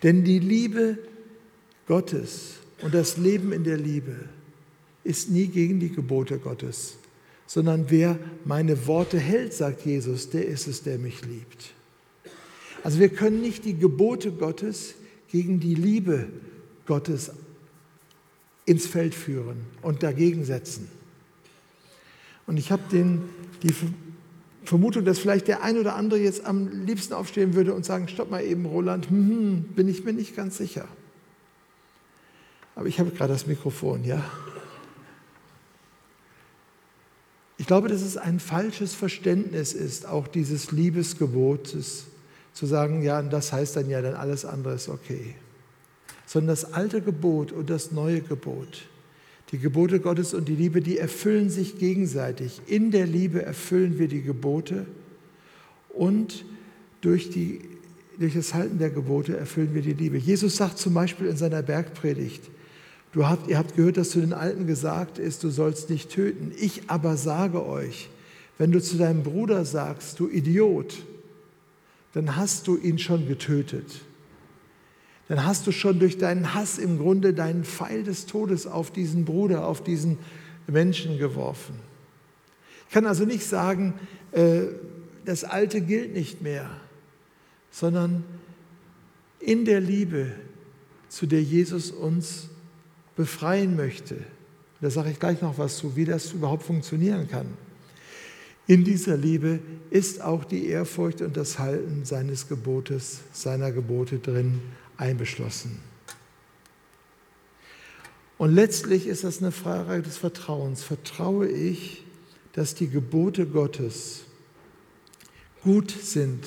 Denn 0.03 0.25
die 0.25 0.39
Liebe 0.39 0.99
Gottes 1.87 2.55
und 2.83 2.95
das 2.95 3.17
Leben 3.17 3.53
in 3.53 3.65
der 3.65 3.77
Liebe 3.77 4.17
ist 5.05 5.31
nie 5.31 5.47
gegen 5.47 5.81
die 5.81 5.91
Gebote 5.91 6.39
Gottes, 6.39 6.97
sondern 7.47 7.91
wer 7.91 8.19
meine 8.45 8.87
Worte 8.87 9.19
hält, 9.19 9.53
sagt 9.53 9.85
Jesus, 9.85 10.31
der 10.31 10.47
ist 10.47 10.67
es, 10.67 10.83
der 10.83 10.99
mich 10.99 11.25
liebt. 11.25 11.73
Also 12.83 12.99
wir 12.99 13.11
können 13.11 13.41
nicht 13.41 13.65
die 13.65 13.77
Gebote 13.77 14.33
Gottes 14.33 14.95
gegen 15.29 15.61
die 15.61 15.75
Liebe 15.75 16.29
Gottes 16.87 17.31
ins 18.65 18.87
Feld 18.87 19.15
führen 19.15 19.59
und 19.83 20.03
dagegen 20.03 20.45
setzen. 20.45 20.89
Und 22.47 22.57
ich 22.57 22.73
habe 22.73 22.83
die 22.93 23.75
Vermutung, 24.65 25.05
dass 25.05 25.19
vielleicht 25.19 25.49
der 25.49 25.63
ein 25.63 25.79
oder 25.79 25.97
andere 25.97 26.21
jetzt 26.21 26.45
am 26.45 26.85
liebsten 26.85 27.15
aufstehen 27.15 27.55
würde 27.55 27.75
und 27.75 27.85
sagen, 27.85 28.09
stopp 28.09 28.31
mal 28.31 28.45
eben, 28.45 28.67
Roland, 28.67 29.09
hm, 29.09 29.29
hm, 29.29 29.63
bin 29.75 29.89
ich 29.89 30.05
mir 30.05 30.13
nicht 30.13 30.37
ganz 30.37 30.59
sicher. 30.59 30.87
Aber 32.75 32.87
ich 32.87 33.01
habe 33.01 33.11
gerade 33.11 33.33
das 33.33 33.47
Mikrofon, 33.47 34.05
ja. 34.05 34.23
Ich 37.57 37.67
glaube, 37.67 37.89
dass 37.89 38.01
es 38.01 38.17
ein 38.17 38.41
falsches 38.41 38.95
Verständnis 38.95 39.73
ist, 39.73 40.07
auch 40.07 40.29
dieses 40.29 40.73
Liebesgebotes, 40.73 42.07
zu 42.53 42.67
sagen, 42.67 43.03
ja, 43.03 43.19
und 43.21 43.33
das 43.33 43.53
heißt 43.53 43.77
dann 43.77 43.89
ja, 43.89 44.03
dann 44.03 44.15
alles 44.15 44.45
andere 44.45 44.75
ist 44.75 44.89
okay. 44.89 45.35
Sondern 46.27 46.49
das 46.49 46.73
alte 46.73 47.01
Gebot 47.01 47.53
und 47.53 47.71
das 47.71 47.93
neue 47.93 48.21
Gebot 48.21 48.85
die 49.53 49.59
Gebote 49.59 50.01
Gottes 50.01 50.33
und 50.33 50.49
die 50.49 50.55
Liebe, 50.55 50.81
die 50.81 50.99
erfüllen 50.99 51.51
sich 51.51 51.79
gegenseitig. 51.79 52.61
In 52.67 52.91
der 52.91 53.07
Liebe 53.07 53.43
erfüllen 53.43 53.99
wir 53.99 54.09
die 54.09 54.23
Gebote 54.23 54.87
und 55.89 56.45
durch, 57.01 57.31
die, 57.31 57.61
durch 58.19 58.35
das 58.35 58.55
Halten 58.55 58.79
der 58.79 58.91
Gebote 58.91 59.37
erfüllen 59.37 59.75
wir 59.75 59.83
die 59.83 59.95
Liebe. 59.95 60.19
Jesus 60.19 60.57
sagt 60.57 60.79
zum 60.79 60.95
Beispiel 60.95 61.27
in 61.27 61.37
seiner 61.37 61.63
Bergpredigt, 61.63 62.43
du 63.13 63.27
habt, 63.27 63.49
ihr 63.49 63.59
habt 63.59 63.75
gehört, 63.75 63.97
dass 63.97 64.11
zu 64.11 64.21
den 64.21 64.33
Alten 64.33 64.67
gesagt 64.67 65.19
ist, 65.19 65.43
du 65.43 65.51
sollst 65.51 65.91
nicht 65.91 66.11
töten. 66.11 66.53
Ich 66.57 66.83
aber 66.87 67.17
sage 67.17 67.67
euch, 67.67 68.09
wenn 68.57 68.71
du 68.71 68.81
zu 68.81 68.99
deinem 68.99 69.25
Bruder 69.25 69.65
sagst, 69.65 70.21
du 70.21 70.29
Idiot, 70.29 71.05
dann 72.13 72.37
hast 72.37 72.69
du 72.69 72.77
ihn 72.77 72.99
schon 72.99 73.27
getötet 73.27 74.03
dann 75.31 75.47
hast 75.47 75.65
du 75.69 75.71
schon 75.71 76.01
durch 76.01 76.19
deinen 76.19 76.55
Hass 76.55 76.77
im 76.77 76.99
Grunde 76.99 77.33
deinen 77.33 77.63
Pfeil 77.63 78.03
des 78.03 78.27
Todes 78.27 78.67
auf 78.67 78.91
diesen 78.91 79.25
Bruder, 79.25 79.65
auf 79.65 79.81
diesen 79.81 80.19
Menschen 80.67 81.19
geworfen. 81.19 81.77
Ich 82.89 82.95
kann 82.95 83.07
also 83.07 83.25
nicht 83.25 83.45
sagen, 83.47 83.95
äh, 84.33 84.63
das 85.25 85.45
Alte 85.45 85.83
gilt 85.83 86.15
nicht 86.15 86.43
mehr, 86.43 86.69
sondern 87.71 88.25
in 89.39 89.65
der 89.65 89.81
Liebe, 89.81 90.33
zu 91.09 91.27
der 91.27 91.45
Jesus 91.45 91.93
uns 91.93 92.49
befreien 93.15 93.77
möchte. 93.77 94.17
Da 94.81 94.91
sage 94.91 95.11
ich 95.11 95.21
gleich 95.21 95.43
noch 95.43 95.59
was 95.59 95.77
zu, 95.77 95.95
wie 95.95 96.07
das 96.07 96.33
überhaupt 96.33 96.65
funktionieren 96.65 97.29
kann. 97.29 97.47
In 98.67 98.83
dieser 98.83 99.17
Liebe 99.17 99.61
ist 99.91 100.23
auch 100.23 100.43
die 100.43 100.67
Ehrfurcht 100.67 101.23
und 101.23 101.37
das 101.37 101.61
Halten 101.61 102.05
seines 102.05 102.49
Gebotes, 102.49 103.21
seiner 103.33 103.71
Gebote 103.71 104.19
drin 104.19 104.61
einbeschlossen. 105.01 105.81
Und 108.39 108.55
letztlich 108.55 109.07
ist 109.07 109.25
das 109.25 109.39
eine 109.39 109.53
Frage 109.53 110.03
des 110.03 110.17
Vertrauens. 110.17 110.83
Vertraue 110.83 111.49
ich, 111.49 112.05
dass 112.53 112.75
die 112.75 112.89
Gebote 112.89 113.47
Gottes 113.47 114.23
gut 115.63 115.91
sind? 115.91 116.47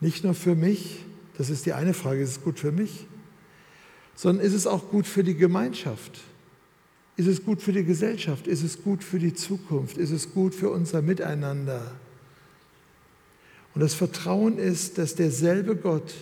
Nicht 0.00 0.22
nur 0.22 0.34
für 0.34 0.54
mich, 0.54 1.04
das 1.36 1.50
ist 1.50 1.66
die 1.66 1.72
eine 1.72 1.94
Frage, 1.94 2.20
ist 2.20 2.30
es 2.30 2.42
gut 2.42 2.58
für 2.60 2.72
mich? 2.72 3.06
Sondern 4.14 4.44
ist 4.44 4.52
es 4.52 4.66
auch 4.66 4.88
gut 4.90 5.06
für 5.06 5.24
die 5.24 5.34
Gemeinschaft? 5.34 6.20
Ist 7.16 7.26
es 7.26 7.44
gut 7.44 7.60
für 7.60 7.72
die 7.72 7.84
Gesellschaft? 7.84 8.46
Ist 8.46 8.62
es 8.62 8.82
gut 8.82 9.02
für 9.02 9.18
die 9.18 9.34
Zukunft? 9.34 9.96
Ist 9.96 10.12
es 10.12 10.32
gut 10.32 10.54
für 10.54 10.70
unser 10.70 11.02
Miteinander? 11.02 11.92
Und 13.74 13.80
das 13.80 13.94
Vertrauen 13.94 14.58
ist, 14.58 14.98
dass 14.98 15.16
derselbe 15.16 15.74
Gott, 15.74 16.14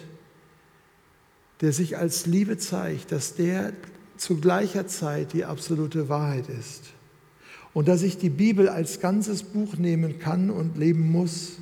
der 1.61 1.73
sich 1.73 1.97
als 1.97 2.27
Liebe 2.27 2.59
zeigt, 2.59 3.13
dass 3.13 3.35
der 3.35 3.73
zu 4.17 4.39
gleicher 4.39 4.87
Zeit 4.87 5.33
die 5.33 5.45
absolute 5.45 6.09
Wahrheit 6.09 6.49
ist. 6.49 6.83
Und 7.75 7.89
dass 7.89 8.03
ich 8.03 8.17
die 8.17 8.31
Bibel 8.31 8.69
als 8.69 9.01
ganzes 9.01 9.43
Buch 9.43 9.77
nehmen 9.77 10.19
kann 10.19 10.51
und 10.51 10.79
leben 10.79 11.11
muss 11.11 11.59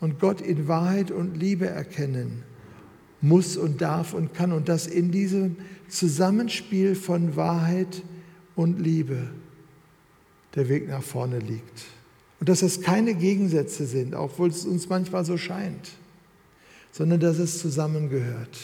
und 0.00 0.20
Gott 0.20 0.40
in 0.40 0.68
Wahrheit 0.68 1.10
und 1.10 1.36
Liebe 1.36 1.66
erkennen 1.66 2.42
muss 3.20 3.56
und 3.56 3.80
darf 3.80 4.14
und 4.14 4.34
kann 4.34 4.52
und 4.52 4.68
dass 4.68 4.86
in 4.86 5.10
diesem 5.10 5.56
Zusammenspiel 5.88 6.94
von 6.94 7.34
Wahrheit 7.34 8.02
und 8.54 8.78
Liebe 8.78 9.28
der 10.54 10.68
Weg 10.68 10.88
nach 10.88 11.02
vorne 11.02 11.38
liegt. 11.38 11.84
Und 12.40 12.48
dass 12.48 12.62
es 12.62 12.82
keine 12.82 13.14
Gegensätze 13.14 13.86
sind, 13.86 14.14
obwohl 14.14 14.48
es 14.50 14.64
uns 14.64 14.88
manchmal 14.88 15.24
so 15.24 15.36
scheint, 15.36 15.90
sondern 16.92 17.20
dass 17.20 17.38
es 17.38 17.58
zusammengehört. 17.58 18.58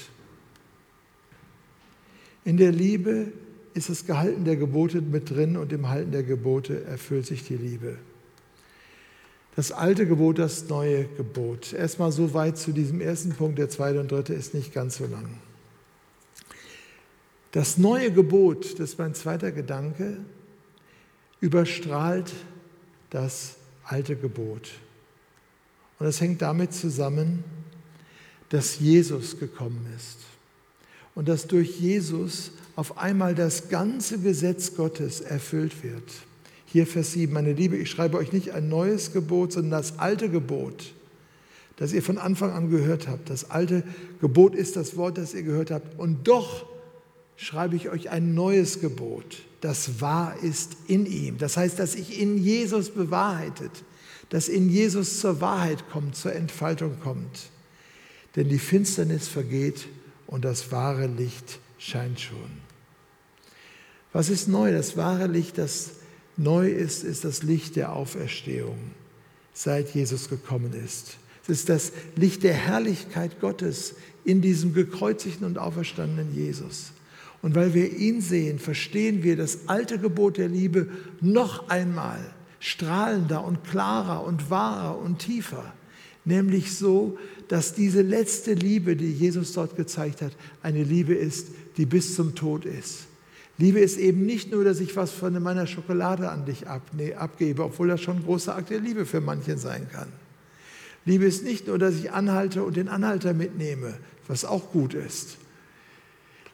In 2.44 2.58
der 2.58 2.72
Liebe 2.72 3.32
ist 3.72 3.88
das 3.88 4.06
Gehalten 4.06 4.44
der 4.44 4.56
Gebote 4.56 5.00
mit 5.00 5.30
drin 5.30 5.56
und 5.56 5.72
im 5.72 5.88
Halten 5.88 6.12
der 6.12 6.22
Gebote 6.22 6.84
erfüllt 6.84 7.26
sich 7.26 7.44
die 7.44 7.56
Liebe. 7.56 7.96
Das 9.56 9.72
alte 9.72 10.06
Gebot, 10.06 10.38
das 10.38 10.68
neue 10.68 11.04
Gebot. 11.04 11.72
Erstmal 11.72 12.12
so 12.12 12.34
weit 12.34 12.58
zu 12.58 12.72
diesem 12.72 13.00
ersten 13.00 13.32
Punkt, 13.32 13.58
der 13.58 13.70
zweite 13.70 14.00
und 14.00 14.10
dritte 14.10 14.34
ist 14.34 14.52
nicht 14.52 14.74
ganz 14.74 14.96
so 14.96 15.06
lang. 15.06 15.38
Das 17.52 17.78
neue 17.78 18.10
Gebot, 18.10 18.74
das 18.74 18.90
ist 18.90 18.98
mein 18.98 19.14
zweiter 19.14 19.52
Gedanke, 19.52 20.18
überstrahlt 21.40 22.32
das 23.10 23.56
alte 23.84 24.16
Gebot. 24.16 24.72
Und 25.98 26.06
das 26.06 26.20
hängt 26.20 26.42
damit 26.42 26.74
zusammen, 26.74 27.44
dass 28.48 28.80
Jesus 28.80 29.38
gekommen 29.38 29.86
ist 29.96 30.33
und 31.14 31.28
dass 31.28 31.46
durch 31.46 31.78
Jesus 31.80 32.50
auf 32.76 32.98
einmal 32.98 33.34
das 33.34 33.68
ganze 33.68 34.18
Gesetz 34.18 34.74
Gottes 34.74 35.20
erfüllt 35.20 35.82
wird. 35.82 36.02
Hier 36.66 36.86
Vers 36.86 37.12
7, 37.12 37.32
meine 37.32 37.52
Liebe, 37.52 37.76
ich 37.76 37.90
schreibe 37.90 38.16
euch 38.16 38.32
nicht 38.32 38.50
ein 38.50 38.68
neues 38.68 39.12
Gebot, 39.12 39.52
sondern 39.52 39.70
das 39.70 39.98
alte 39.98 40.28
Gebot, 40.28 40.92
das 41.76 41.92
ihr 41.92 42.02
von 42.02 42.18
Anfang 42.18 42.50
an 42.50 42.70
gehört 42.70 43.06
habt. 43.06 43.30
Das 43.30 43.50
alte 43.50 43.84
Gebot 44.20 44.56
ist 44.56 44.74
das 44.74 44.96
Wort, 44.96 45.18
das 45.18 45.34
ihr 45.34 45.44
gehört 45.44 45.70
habt. 45.70 45.98
Und 45.98 46.26
doch 46.26 46.66
schreibe 47.36 47.76
ich 47.76 47.90
euch 47.90 48.10
ein 48.10 48.34
neues 48.34 48.80
Gebot, 48.80 49.42
das 49.60 50.00
wahr 50.00 50.36
ist 50.42 50.76
in 50.88 51.06
ihm. 51.06 51.38
Das 51.38 51.56
heißt, 51.56 51.78
dass 51.78 51.92
sich 51.92 52.20
in 52.20 52.38
Jesus 52.38 52.90
bewahrheitet, 52.90 53.70
dass 54.30 54.48
in 54.48 54.68
Jesus 54.68 55.20
zur 55.20 55.40
Wahrheit 55.40 55.88
kommt, 55.90 56.16
zur 56.16 56.32
Entfaltung 56.32 56.98
kommt. 57.00 57.50
Denn 58.34 58.48
die 58.48 58.58
Finsternis 58.58 59.28
vergeht 59.28 59.86
und 60.26 60.44
das 60.44 60.72
wahre 60.72 61.06
Licht 61.06 61.58
scheint 61.78 62.20
schon. 62.20 62.64
Was 64.12 64.28
ist 64.28 64.48
neu? 64.48 64.72
Das 64.72 64.96
wahre 64.96 65.26
Licht, 65.26 65.58
das 65.58 65.90
Neu 66.36 66.68
ist, 66.68 67.04
ist 67.04 67.24
das 67.24 67.42
Licht 67.42 67.76
der 67.76 67.92
Auferstehung, 67.92 68.78
seit 69.52 69.94
Jesus 69.94 70.28
gekommen 70.28 70.72
ist. 70.72 71.16
Es 71.44 71.48
ist 71.50 71.68
das 71.68 71.92
Licht 72.16 72.42
der 72.42 72.54
Herrlichkeit 72.54 73.40
Gottes 73.40 73.94
in 74.24 74.40
diesem 74.40 74.74
gekreuzigten 74.74 75.46
und 75.46 75.58
auferstandenen 75.58 76.34
Jesus. 76.34 76.92
Und 77.42 77.54
weil 77.54 77.74
wir 77.74 77.92
ihn 77.92 78.20
sehen, 78.20 78.58
verstehen 78.58 79.22
wir 79.22 79.36
das 79.36 79.68
alte 79.68 79.98
Gebot 79.98 80.38
der 80.38 80.48
Liebe 80.48 80.88
noch 81.20 81.68
einmal 81.68 82.18
strahlender 82.58 83.44
und 83.44 83.62
klarer 83.64 84.24
und 84.24 84.48
wahrer 84.48 84.98
und 84.98 85.18
tiefer. 85.18 85.72
Nämlich 86.24 86.74
so, 86.76 87.18
dass 87.48 87.74
diese 87.74 88.02
letzte 88.02 88.54
Liebe, 88.54 88.96
die 88.96 89.12
Jesus 89.12 89.52
dort 89.52 89.76
gezeigt 89.76 90.22
hat, 90.22 90.32
eine 90.62 90.82
Liebe 90.82 91.14
ist, 91.14 91.48
die 91.76 91.86
bis 91.86 92.14
zum 92.14 92.34
Tod 92.34 92.64
ist 92.64 93.06
Liebe 93.56 93.78
ist 93.78 93.98
eben 93.98 94.26
nicht 94.26 94.50
nur, 94.50 94.64
dass 94.64 94.80
ich 94.80 94.96
was 94.96 95.12
von 95.12 95.40
meiner 95.40 95.66
Schokolade 95.66 96.28
an 96.28 96.44
dich 96.44 96.66
abgebe, 96.66 97.64
obwohl 97.64 97.88
das 97.88 98.00
schon 98.00 98.16
ein 98.16 98.24
großer 98.24 98.56
Akt 98.56 98.70
der 98.70 98.80
Liebe 98.80 99.06
für 99.06 99.20
manchen 99.20 99.58
sein 99.58 99.88
kann. 99.92 100.08
Liebe 101.04 101.24
ist 101.24 101.44
nicht 101.44 101.68
nur, 101.68 101.78
dass 101.78 101.94
ich 101.94 102.10
anhalte 102.10 102.64
und 102.64 102.76
den 102.76 102.88
Anhalter 102.88 103.32
mitnehme, 103.32 103.94
was 104.26 104.44
auch 104.44 104.72
gut 104.72 104.94
ist. 104.94 105.36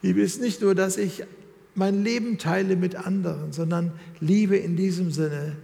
Liebe 0.02 0.20
ist 0.20 0.40
nicht 0.40 0.61
nur, 0.61 0.74
dass 0.74 0.98
ich 0.98 1.24
mein 1.74 2.02
Leben 2.02 2.37
teile 2.37 2.76
mit 2.76 2.96
anderen, 2.96 3.52
sondern 3.52 3.92
Liebe 4.20 4.56
in 4.56 4.76
diesem 4.76 5.11
Sinne, 5.11 5.56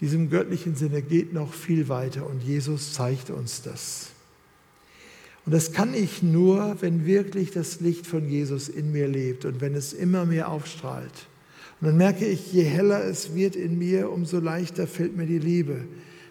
diesem 0.00 0.30
göttlichen 0.30 0.74
Sinne 0.74 1.02
geht 1.02 1.32
noch 1.32 1.52
viel 1.52 1.88
weiter 1.88 2.26
und 2.26 2.42
Jesus 2.42 2.92
zeigt 2.92 3.30
uns 3.30 3.62
das. 3.62 4.10
Und 5.44 5.52
das 5.52 5.72
kann 5.72 5.94
ich 5.94 6.22
nur, 6.22 6.76
wenn 6.80 7.06
wirklich 7.06 7.50
das 7.50 7.80
Licht 7.80 8.06
von 8.06 8.28
Jesus 8.28 8.68
in 8.68 8.92
mir 8.92 9.08
lebt 9.08 9.44
und 9.44 9.60
wenn 9.60 9.74
es 9.74 9.92
immer 9.92 10.26
mehr 10.26 10.50
aufstrahlt. 10.50 11.26
Und 11.80 11.86
dann 11.86 11.96
merke 11.96 12.26
ich, 12.26 12.52
je 12.52 12.64
heller 12.64 13.04
es 13.04 13.34
wird 13.34 13.56
in 13.56 13.78
mir, 13.78 14.10
umso 14.10 14.40
leichter 14.40 14.86
fällt 14.86 15.16
mir 15.16 15.26
die 15.26 15.38
Liebe. 15.38 15.84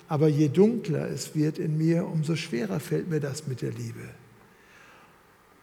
Aber 0.07 0.27
je 0.27 0.49
dunkler 0.49 1.09
es 1.09 1.35
wird 1.35 1.57
in 1.57 1.77
mir, 1.77 2.05
umso 2.05 2.35
schwerer 2.35 2.79
fällt 2.79 3.09
mir 3.09 3.19
das 3.19 3.47
mit 3.47 3.61
der 3.61 3.71
Liebe. 3.71 4.07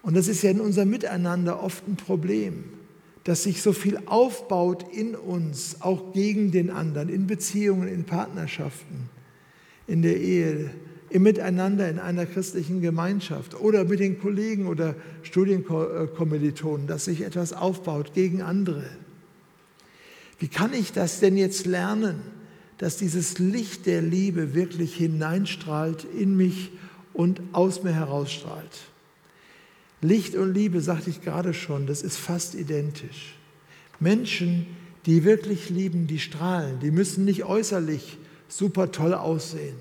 Und 0.03 0.17
das 0.17 0.29
ist 0.29 0.43
ja 0.43 0.51
in 0.51 0.61
unserem 0.61 0.90
Miteinander 0.90 1.62
oft 1.62 1.87
ein 1.88 1.97
Problem, 1.97 2.64
dass 3.24 3.42
sich 3.42 3.62
so 3.62 3.72
viel 3.72 3.98
aufbaut 4.06 4.84
in 4.92 5.14
uns, 5.14 5.80
auch 5.80 6.12
gegen 6.12 6.50
den 6.50 6.70
anderen, 6.70 7.08
in 7.08 7.26
Beziehungen, 7.26 7.88
in 7.88 8.04
Partnerschaften, 8.04 9.08
in 9.87 10.02
der 10.02 10.18
Ehe, 10.18 10.70
im 11.10 11.22
Miteinander 11.22 11.88
in 11.88 11.98
einer 11.98 12.26
christlichen 12.26 12.80
Gemeinschaft 12.80 13.58
oder 13.58 13.84
mit 13.84 14.00
den 14.00 14.18
Kollegen 14.18 14.66
oder 14.66 14.94
Studienkommilitonen, 15.22 16.87
dass 16.87 17.04
sich 17.04 17.22
etwas 17.22 17.52
aufbaut 17.52 18.14
gegen 18.14 18.42
andere. 18.42 18.84
Wie 20.38 20.48
kann 20.48 20.72
ich 20.72 20.92
das 20.92 21.20
denn 21.20 21.37
jetzt 21.37 21.66
lernen, 21.66 22.20
dass 22.78 22.96
dieses 22.96 23.38
Licht 23.38 23.87
der 23.87 24.02
Liebe 24.02 24.54
wirklich 24.54 24.96
hineinstrahlt 24.96 26.04
in 26.04 26.37
mich 26.37 26.72
und 27.12 27.40
aus 27.52 27.82
mir 27.84 27.92
herausstrahlt? 27.92 28.90
Licht 30.05 30.35
und 30.37 30.53
Liebe, 30.53 30.81
sagte 30.81 31.09
ich 31.09 31.23
gerade 31.23 31.55
schon, 31.55 31.87
das 31.87 32.03
ist 32.03 32.19
fast 32.19 32.55
identisch. 32.55 33.37
Menschen, 34.01 34.67
die 35.07 35.25
wirklich 35.25 35.71
lieben, 35.71 36.07
die 36.07 36.19
strahlen, 36.19 36.79
die 36.81 36.90
müssen 36.90 37.25
nicht 37.25 37.45
äußerlich 37.45 38.19
super 38.49 38.93
toll 38.93 39.14
aussehen. 39.14 39.77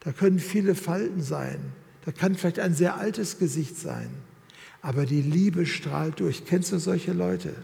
Da 0.00 0.12
können 0.12 0.40
viele 0.40 0.74
Falten 0.74 1.22
sein. 1.22 1.58
Da 2.04 2.12
kann 2.12 2.34
vielleicht 2.34 2.58
ein 2.58 2.74
sehr 2.74 2.96
altes 2.98 3.38
Gesicht 3.38 3.78
sein. 3.78 4.10
Aber 4.82 5.06
die 5.06 5.22
Liebe 5.22 5.64
strahlt 5.64 6.20
durch. 6.20 6.44
Kennst 6.44 6.72
du 6.72 6.78
solche 6.78 7.12
Leute? 7.12 7.54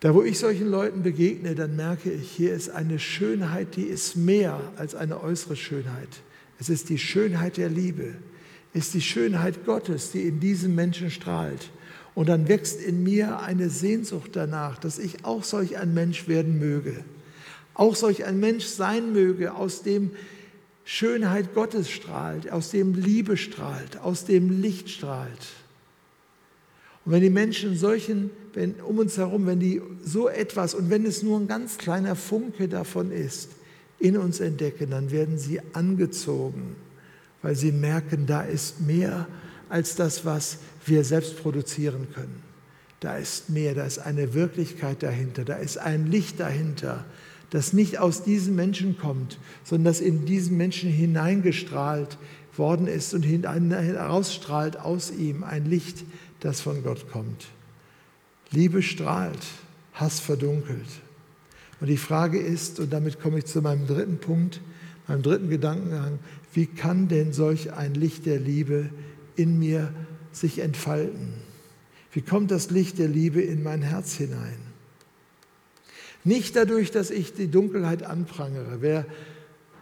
Da, 0.00 0.14
wo 0.14 0.22
ich 0.22 0.38
solchen 0.38 0.68
Leuten 0.68 1.02
begegne, 1.02 1.54
dann 1.54 1.76
merke 1.76 2.10
ich, 2.10 2.30
hier 2.32 2.54
ist 2.54 2.70
eine 2.70 2.98
Schönheit, 2.98 3.76
die 3.76 3.84
ist 3.84 4.16
mehr 4.16 4.60
als 4.76 4.94
eine 4.94 5.22
äußere 5.22 5.54
Schönheit. 5.54 6.22
Es 6.58 6.68
ist 6.70 6.88
die 6.88 6.98
Schönheit 6.98 7.58
der 7.58 7.68
Liebe, 7.68 8.16
ist 8.74 8.94
die 8.94 9.00
Schönheit 9.00 9.64
Gottes, 9.66 10.12
die 10.12 10.22
in 10.22 10.40
diesem 10.40 10.74
Menschen 10.74 11.10
strahlt. 11.10 11.70
Und 12.14 12.28
dann 12.28 12.48
wächst 12.48 12.80
in 12.80 13.02
mir 13.02 13.40
eine 13.40 13.70
Sehnsucht 13.70 14.30
danach, 14.34 14.78
dass 14.78 14.98
ich 14.98 15.24
auch 15.24 15.44
solch 15.44 15.78
ein 15.78 15.94
Mensch 15.94 16.28
werden 16.28 16.58
möge. 16.58 17.04
Auch 17.74 17.96
solch 17.96 18.24
ein 18.24 18.38
Mensch 18.38 18.66
sein 18.66 19.12
möge, 19.12 19.54
aus 19.54 19.82
dem 19.82 20.10
Schönheit 20.84 21.54
Gottes 21.54 21.90
strahlt, 21.90 22.50
aus 22.50 22.70
dem 22.70 22.94
Liebe 22.94 23.36
strahlt, 23.36 23.98
aus 23.98 24.24
dem 24.24 24.60
Licht 24.60 24.90
strahlt. 24.90 25.48
Und 27.04 27.12
wenn 27.12 27.22
die 27.22 27.30
Menschen 27.30 27.76
solchen, 27.76 28.30
wenn 28.52 28.74
um 28.74 28.98
uns 28.98 29.16
herum, 29.16 29.46
wenn 29.46 29.60
die 29.60 29.80
so 30.04 30.28
etwas 30.28 30.74
und 30.74 30.90
wenn 30.90 31.04
es 31.04 31.22
nur 31.22 31.40
ein 31.40 31.48
ganz 31.48 31.78
kleiner 31.78 32.14
Funke 32.14 32.68
davon 32.68 33.10
ist, 33.10 33.50
in 33.98 34.16
uns 34.16 34.40
entdecken, 34.40 34.90
dann 34.90 35.10
werden 35.10 35.38
sie 35.38 35.60
angezogen, 35.72 36.76
weil 37.42 37.56
sie 37.56 37.72
merken, 37.72 38.26
da 38.26 38.42
ist 38.42 38.80
mehr 38.80 39.26
als 39.68 39.96
das, 39.96 40.24
was 40.24 40.58
wir 40.86 41.04
selbst 41.04 41.42
produzieren 41.42 42.08
können. 42.14 42.42
Da 43.00 43.16
ist 43.16 43.50
mehr, 43.50 43.74
da 43.74 43.84
ist 43.84 43.98
eine 43.98 44.32
Wirklichkeit 44.34 45.02
dahinter, 45.02 45.44
da 45.44 45.56
ist 45.56 45.78
ein 45.78 46.06
Licht 46.06 46.38
dahinter, 46.38 47.04
das 47.50 47.72
nicht 47.72 47.98
aus 47.98 48.22
diesen 48.22 48.54
Menschen 48.54 48.96
kommt, 48.96 49.38
sondern 49.64 49.92
das 49.92 50.00
in 50.00 50.24
diesen 50.24 50.56
Menschen 50.56 50.90
hineingestrahlt 50.90 52.16
worden 52.56 52.86
ist 52.86 53.12
und 53.12 53.22
herausstrahlt 53.24 54.78
aus 54.78 55.10
ihm 55.10 55.42
ein 55.42 55.66
Licht, 55.66 56.04
das 56.40 56.60
von 56.60 56.82
Gott 56.82 57.10
kommt. 57.10 57.48
Liebe 58.50 58.82
strahlt, 58.82 59.44
Hass 59.94 60.20
verdunkelt. 60.20 60.86
Und 61.80 61.88
die 61.88 61.96
Frage 61.96 62.38
ist, 62.38 62.78
und 62.78 62.92
damit 62.92 63.20
komme 63.20 63.38
ich 63.38 63.46
zu 63.46 63.60
meinem 63.60 63.86
dritten 63.86 64.18
Punkt, 64.18 64.60
meinem 65.08 65.22
dritten 65.22 65.50
Gedankengang, 65.50 66.20
wie 66.52 66.66
kann 66.66 67.08
denn 67.08 67.32
solch 67.32 67.72
ein 67.72 67.94
Licht 67.94 68.26
der 68.26 68.38
Liebe 68.38 68.90
in 69.36 69.58
mir 69.58 69.92
sich 70.32 70.58
entfalten? 70.58 71.34
Wie 72.12 72.20
kommt 72.20 72.50
das 72.50 72.70
Licht 72.70 72.98
der 72.98 73.08
Liebe 73.08 73.40
in 73.40 73.62
mein 73.62 73.82
Herz 73.82 74.14
hinein? 74.14 74.58
Nicht 76.24 76.54
dadurch, 76.54 76.90
dass 76.90 77.10
ich 77.10 77.32
die 77.32 77.48
Dunkelheit 77.48 78.02
anprangere. 78.02 78.78
Wer 78.80 79.06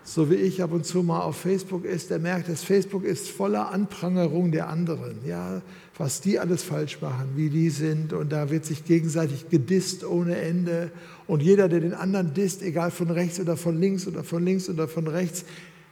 so 0.02 0.30
wie 0.30 0.37
ich 0.37 0.62
ab 0.62 0.72
und 0.72 0.87
zu 0.87 1.02
mal 1.02 1.20
auf 1.20 1.37
Facebook 1.37 1.85
ist, 1.85 2.11
der 2.11 2.18
merkt, 2.18 2.48
dass 2.48 2.64
Facebook 2.64 3.04
ist 3.04 3.28
voller 3.28 3.70
Anprangerung 3.70 4.50
der 4.50 4.68
anderen. 4.68 5.18
Ja, 5.26 5.62
was 5.98 6.20
die 6.20 6.38
alles 6.38 6.62
falsch 6.62 7.00
machen, 7.00 7.33
wie 7.37 7.50
die 7.50 7.70
sind. 7.70 8.12
Und 8.12 8.33
da 8.33 8.50
wird 8.50 8.64
sich 8.64 8.85
gegenseitig 8.85 9.50
gedisst 9.50 10.04
ohne 10.04 10.37
Ende. 10.37 10.90
Und 11.26 11.42
jeder, 11.42 11.68
der 11.68 11.80
den 11.80 11.94
anderen 11.94 12.33
disst, 12.33 12.62
egal 12.62 12.90
von 12.90 13.11
rechts 13.11 13.38
oder 13.38 13.56
von 13.56 13.78
links 13.78 14.09
oder 14.09 14.24
von 14.24 14.44
links 14.44 14.68
oder 14.68 14.88
von 14.88 15.06
rechts, 15.06 15.44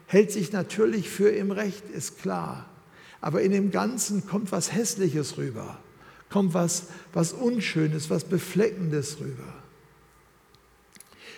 hält 0.09 0.33
sich 0.33 0.53
natürlich 0.53 1.09
für 1.09 1.29
im 1.29 1.53
Recht, 1.53 1.89
ist 1.91 2.21
klar. 2.21 2.67
Aber 3.21 3.43
in 3.43 3.53
dem 3.53 3.71
Ganzen 3.71 4.27
kommt 4.27 4.51
was 4.53 4.73
Hässliches 4.73 5.39
rüber, 5.39 5.79
kommt 6.31 6.55
was, 6.55 6.85
was 7.13 7.33
Unschönes, 7.33 8.11
was 8.11 8.25
Befleckendes 8.25 9.21
rüber. 9.21 9.55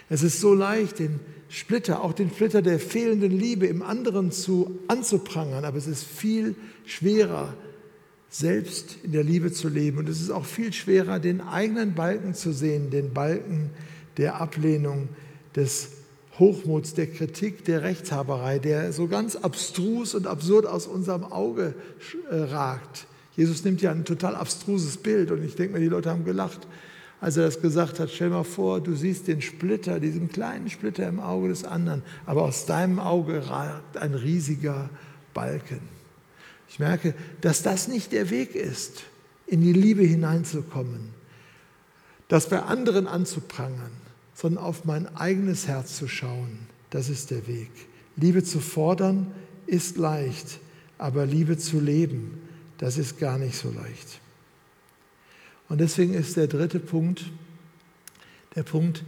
Es 0.09 0.23
ist 0.23 0.41
so 0.41 0.55
leicht, 0.55 0.99
den 0.99 1.21
Splitter, 1.49 2.03
auch 2.03 2.13
den 2.13 2.31
Splitter 2.31 2.63
der 2.63 2.79
fehlenden 2.79 3.33
Liebe 3.33 3.67
im 3.67 3.83
anderen 3.83 4.31
zu, 4.31 4.79
anzuprangern, 4.89 5.65
aber 5.65 5.79
es 5.79 5.87
ist 5.87 6.05
viel 6.05 6.55
schwerer, 6.87 7.55
selbst 8.29 8.99
in 9.03 9.13
der 9.13 9.25
Liebe 9.25 9.51
zu 9.51 9.69
leben. 9.69 9.99
Und 9.99 10.09
es 10.09 10.21
ist 10.21 10.31
auch 10.31 10.45
viel 10.45 10.73
schwerer, 10.73 11.19
den 11.19 11.41
eigenen 11.41 11.95
Balken 11.95 12.35
zu 12.35 12.53
sehen, 12.53 12.91
den 12.91 13.13
Balken 13.13 13.71
der 14.17 14.41
Ablehnung, 14.41 15.09
des 15.57 15.91
Hochmuts, 16.41 16.95
der 16.95 17.07
Kritik, 17.07 17.65
der 17.67 17.83
Rechtshaberei, 17.83 18.59
der 18.59 18.93
so 18.93 19.07
ganz 19.07 19.37
abstrus 19.37 20.15
und 20.15 20.27
absurd 20.27 20.67
aus 20.67 20.87
unserem 20.87 21.25
Auge 21.25 21.75
äh, 22.31 22.35
ragt. 22.35 23.07
Jesus 23.37 23.63
nimmt 23.65 23.81
ja 23.83 23.93
ein 23.93 24.05
total 24.05 24.35
abstruses 24.35 24.97
Bild 24.97 25.31
und 25.31 25.45
ich 25.45 25.55
denke 25.55 25.75
mir, 25.75 25.81
die 25.81 25.87
Leute 25.87 26.11
haben 26.11 26.25
gelacht, 26.25 26.67
als 27.21 27.37
er 27.37 27.45
das 27.45 27.61
gesagt 27.61 28.01
hat. 28.01 28.11
Stell 28.11 28.31
mal 28.31 28.45
vor, 28.45 28.81
du 28.81 28.95
siehst 28.95 29.29
den 29.29 29.41
Splitter, 29.43 30.01
diesen 30.01 30.31
kleinen 30.31 30.69
Splitter 30.69 31.07
im 31.07 31.21
Auge 31.21 31.49
des 31.49 31.65
anderen, 31.65 32.03
aber 32.27 32.43
aus 32.43 32.67
deinem 32.67 32.99
Auge 32.99 33.49
ragt 33.49 33.99
ein 33.99 34.15
riesiger 34.15 34.91
Balken. 35.35 35.81
Ich 36.69 36.79
merke, 36.79 37.15
dass 37.41 37.63
das 37.63 37.89
nicht 37.89 38.13
der 38.13 38.31
Weg 38.31 38.55
ist, 38.55 39.03
in 39.47 39.61
die 39.61 39.73
Liebe 39.73 40.03
hineinzukommen, 40.03 41.11
das 42.29 42.49
bei 42.49 42.63
anderen 42.63 43.07
anzuprangern, 43.07 43.91
sondern 44.41 44.65
auf 44.65 44.85
mein 44.85 45.15
eigenes 45.17 45.69
Herz 45.69 45.97
zu 45.97 46.09
schauen. 46.09 46.61
Das 46.89 47.11
ist 47.11 47.31
der 47.31 47.47
Weg. 47.47 47.71
Liebe 48.17 48.43
zu 48.43 48.61
fordern 48.61 49.33
ist 49.67 49.99
leicht, 49.99 50.61
aber 50.97 51.27
Liebe 51.27 51.59
zu 51.59 51.79
leben, 51.79 52.41
das 52.79 52.97
ist 52.97 53.19
gar 53.19 53.39
nicht 53.39 53.57
so 53.57 53.71
leicht. 53.71 54.21
Und 55.69 55.79
deswegen 55.79 56.15
ist 56.15 56.37
der 56.37 56.47
dritte 56.47 56.81
Punkt, 56.81 57.31
der 58.57 58.63
Punkt, 58.63 59.05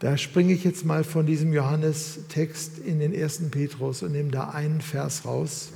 da 0.00 0.18
springe 0.18 0.52
ich 0.52 0.64
jetzt 0.64 0.84
mal 0.84 1.04
von 1.04 1.24
diesem 1.24 1.52
Johannes-Text 1.52 2.78
in 2.78 2.98
den 2.98 3.14
ersten 3.14 3.50
Petrus 3.50 4.02
und 4.02 4.12
nehme 4.12 4.30
da 4.30 4.50
einen 4.50 4.80
Vers 4.80 5.24
raus. 5.24 5.70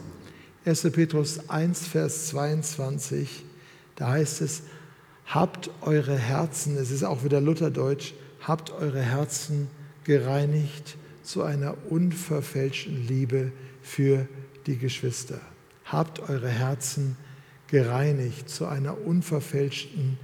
1. 0.65 0.83
Petrus 0.91 1.49
1, 1.49 1.87
Vers 1.87 2.27
22, 2.27 3.45
da 3.95 4.09
heißt 4.09 4.43
es, 4.43 4.63
habt 5.25 5.71
eure 5.81 6.19
Herzen, 6.19 6.77
es 6.77 6.91
ist 6.91 7.05
auch 7.05 7.25
wieder 7.25 7.41
Lutherdeutsch, 7.41 8.13
habt 8.41 8.71
eure 8.71 9.03
Herzen 9.03 9.69
gereinigt 10.05 10.97
zu 11.23 11.43
einer 11.43 11.77
unverfälschten 11.91 13.07
Liebe 13.07 13.53
für 13.83 14.27
die 14.67 14.77
Geschwister. 14.77 15.41
Habt 15.85 16.21
eure 16.29 16.49
Herzen 16.49 17.17
gereinigt 17.69 18.49
zu 18.49 18.67
einer 18.67 19.01
unverfälschten 19.07 20.19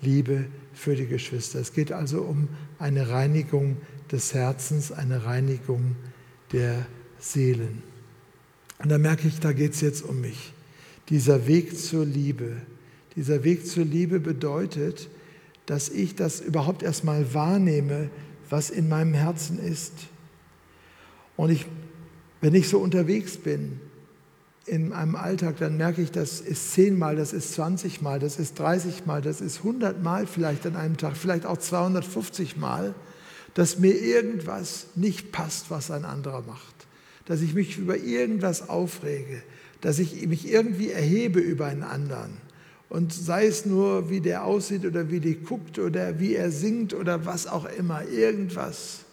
Liebe 0.00 0.46
für 0.74 0.94
die 0.94 1.06
Geschwister. 1.06 1.60
Es 1.60 1.72
geht 1.72 1.92
also 1.92 2.22
um 2.22 2.48
eine 2.78 3.08
Reinigung 3.08 3.76
des 4.10 4.34
Herzens, 4.34 4.92
eine 4.92 5.24
Reinigung 5.24 5.96
der 6.52 6.86
Seelen. 7.18 7.82
Und 8.78 8.90
da 8.90 8.98
merke 8.98 9.28
ich, 9.28 9.38
da 9.40 9.52
geht 9.52 9.74
es 9.74 9.80
jetzt 9.80 10.02
um 10.02 10.20
mich. 10.20 10.52
Dieser 11.08 11.46
Weg 11.46 11.78
zur 11.78 12.04
Liebe. 12.04 12.56
Dieser 13.16 13.44
Weg 13.44 13.66
zur 13.66 13.84
Liebe 13.84 14.18
bedeutet, 14.20 15.08
dass 15.66 15.88
ich 15.88 16.14
das 16.14 16.40
überhaupt 16.40 16.82
erstmal 16.82 17.34
wahrnehme, 17.34 18.10
was 18.50 18.70
in 18.70 18.88
meinem 18.88 19.14
Herzen 19.14 19.58
ist. 19.58 19.92
Und 21.36 21.50
ich, 21.50 21.66
wenn 22.40 22.54
ich 22.54 22.68
so 22.68 22.78
unterwegs 22.78 23.36
bin 23.36 23.80
in 24.66 24.90
meinem 24.90 25.16
Alltag, 25.16 25.56
dann 25.58 25.76
merke 25.76 26.02
ich, 26.02 26.10
das 26.10 26.40
ist 26.40 26.72
zehnmal, 26.72 27.16
das 27.16 27.32
ist 27.32 27.54
20 27.54 28.02
Mal, 28.02 28.18
das 28.18 28.38
ist 28.38 28.58
30 28.58 29.06
Mal, 29.06 29.22
das 29.22 29.40
ist 29.40 29.58
100 29.58 30.02
Mal 30.02 30.26
vielleicht 30.26 30.66
an 30.66 30.76
einem 30.76 30.96
Tag, 30.96 31.16
vielleicht 31.16 31.46
auch 31.46 31.58
250 31.58 32.56
Mal, 32.56 32.94
dass 33.54 33.78
mir 33.78 33.94
irgendwas 33.94 34.86
nicht 34.94 35.32
passt, 35.32 35.70
was 35.70 35.90
ein 35.90 36.04
anderer 36.04 36.42
macht 36.42 36.82
dass 37.26 37.40
ich 37.40 37.54
mich 37.54 37.78
über 37.78 37.96
irgendwas 37.96 38.68
aufrege, 38.68 39.42
dass 39.80 39.98
ich 39.98 40.26
mich 40.26 40.50
irgendwie 40.50 40.90
erhebe 40.90 41.40
über 41.40 41.66
einen 41.66 41.82
anderen. 41.82 42.36
Und 42.92 43.14
sei 43.14 43.46
es 43.46 43.64
nur, 43.64 44.10
wie 44.10 44.20
der 44.20 44.44
aussieht 44.44 44.84
oder 44.84 45.10
wie 45.10 45.18
die 45.18 45.36
guckt 45.36 45.78
oder 45.78 46.20
wie 46.20 46.34
er 46.34 46.50
singt 46.50 46.92
oder 46.92 47.24
was 47.24 47.46
auch 47.46 47.64
immer, 47.64 48.06
irgendwas. 48.06 49.06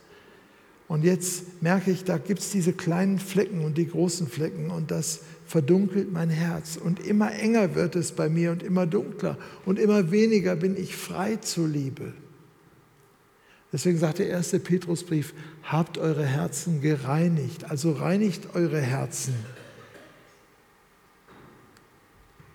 Und 0.89 1.05
jetzt 1.05 1.63
merke 1.63 1.89
ich, 1.89 2.03
da 2.03 2.17
gibt 2.17 2.41
es 2.41 2.51
diese 2.51 2.73
kleinen 2.73 3.19
Flecken 3.19 3.63
und 3.63 3.77
die 3.77 3.87
großen 3.87 4.27
Flecken 4.27 4.69
und 4.69 4.91
das 4.91 5.21
verdunkelt 5.45 6.11
mein 6.11 6.29
Herz. 6.29 6.75
Und 6.75 6.99
immer 6.99 7.31
enger 7.31 7.73
wird 7.73 7.95
es 7.95 8.11
bei 8.11 8.27
mir 8.27 8.51
und 8.51 8.63
immer 8.63 8.85
dunkler 8.85 9.37
und 9.65 9.79
immer 9.79 10.11
weniger 10.11 10.57
bin 10.57 10.75
ich 10.75 10.97
frei 10.97 11.37
zur 11.37 11.69
Liebe. 11.69 12.11
Deswegen 13.71 13.97
sagt 13.97 14.19
der 14.19 14.27
erste 14.27 14.59
Petrusbrief, 14.59 15.33
habt 15.63 15.97
eure 15.97 16.25
Herzen 16.25 16.81
gereinigt, 16.81 17.71
also 17.71 17.93
reinigt 17.93 18.55
eure 18.55 18.81
Herzen. 18.81 19.35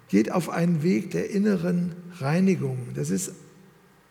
Geht 0.08 0.30
auf 0.30 0.48
einen 0.48 0.82
Weg 0.82 1.10
der 1.10 1.30
inneren 1.30 1.94
Reinigung. 2.18 2.78
Das 2.94 3.10
ist 3.10 3.32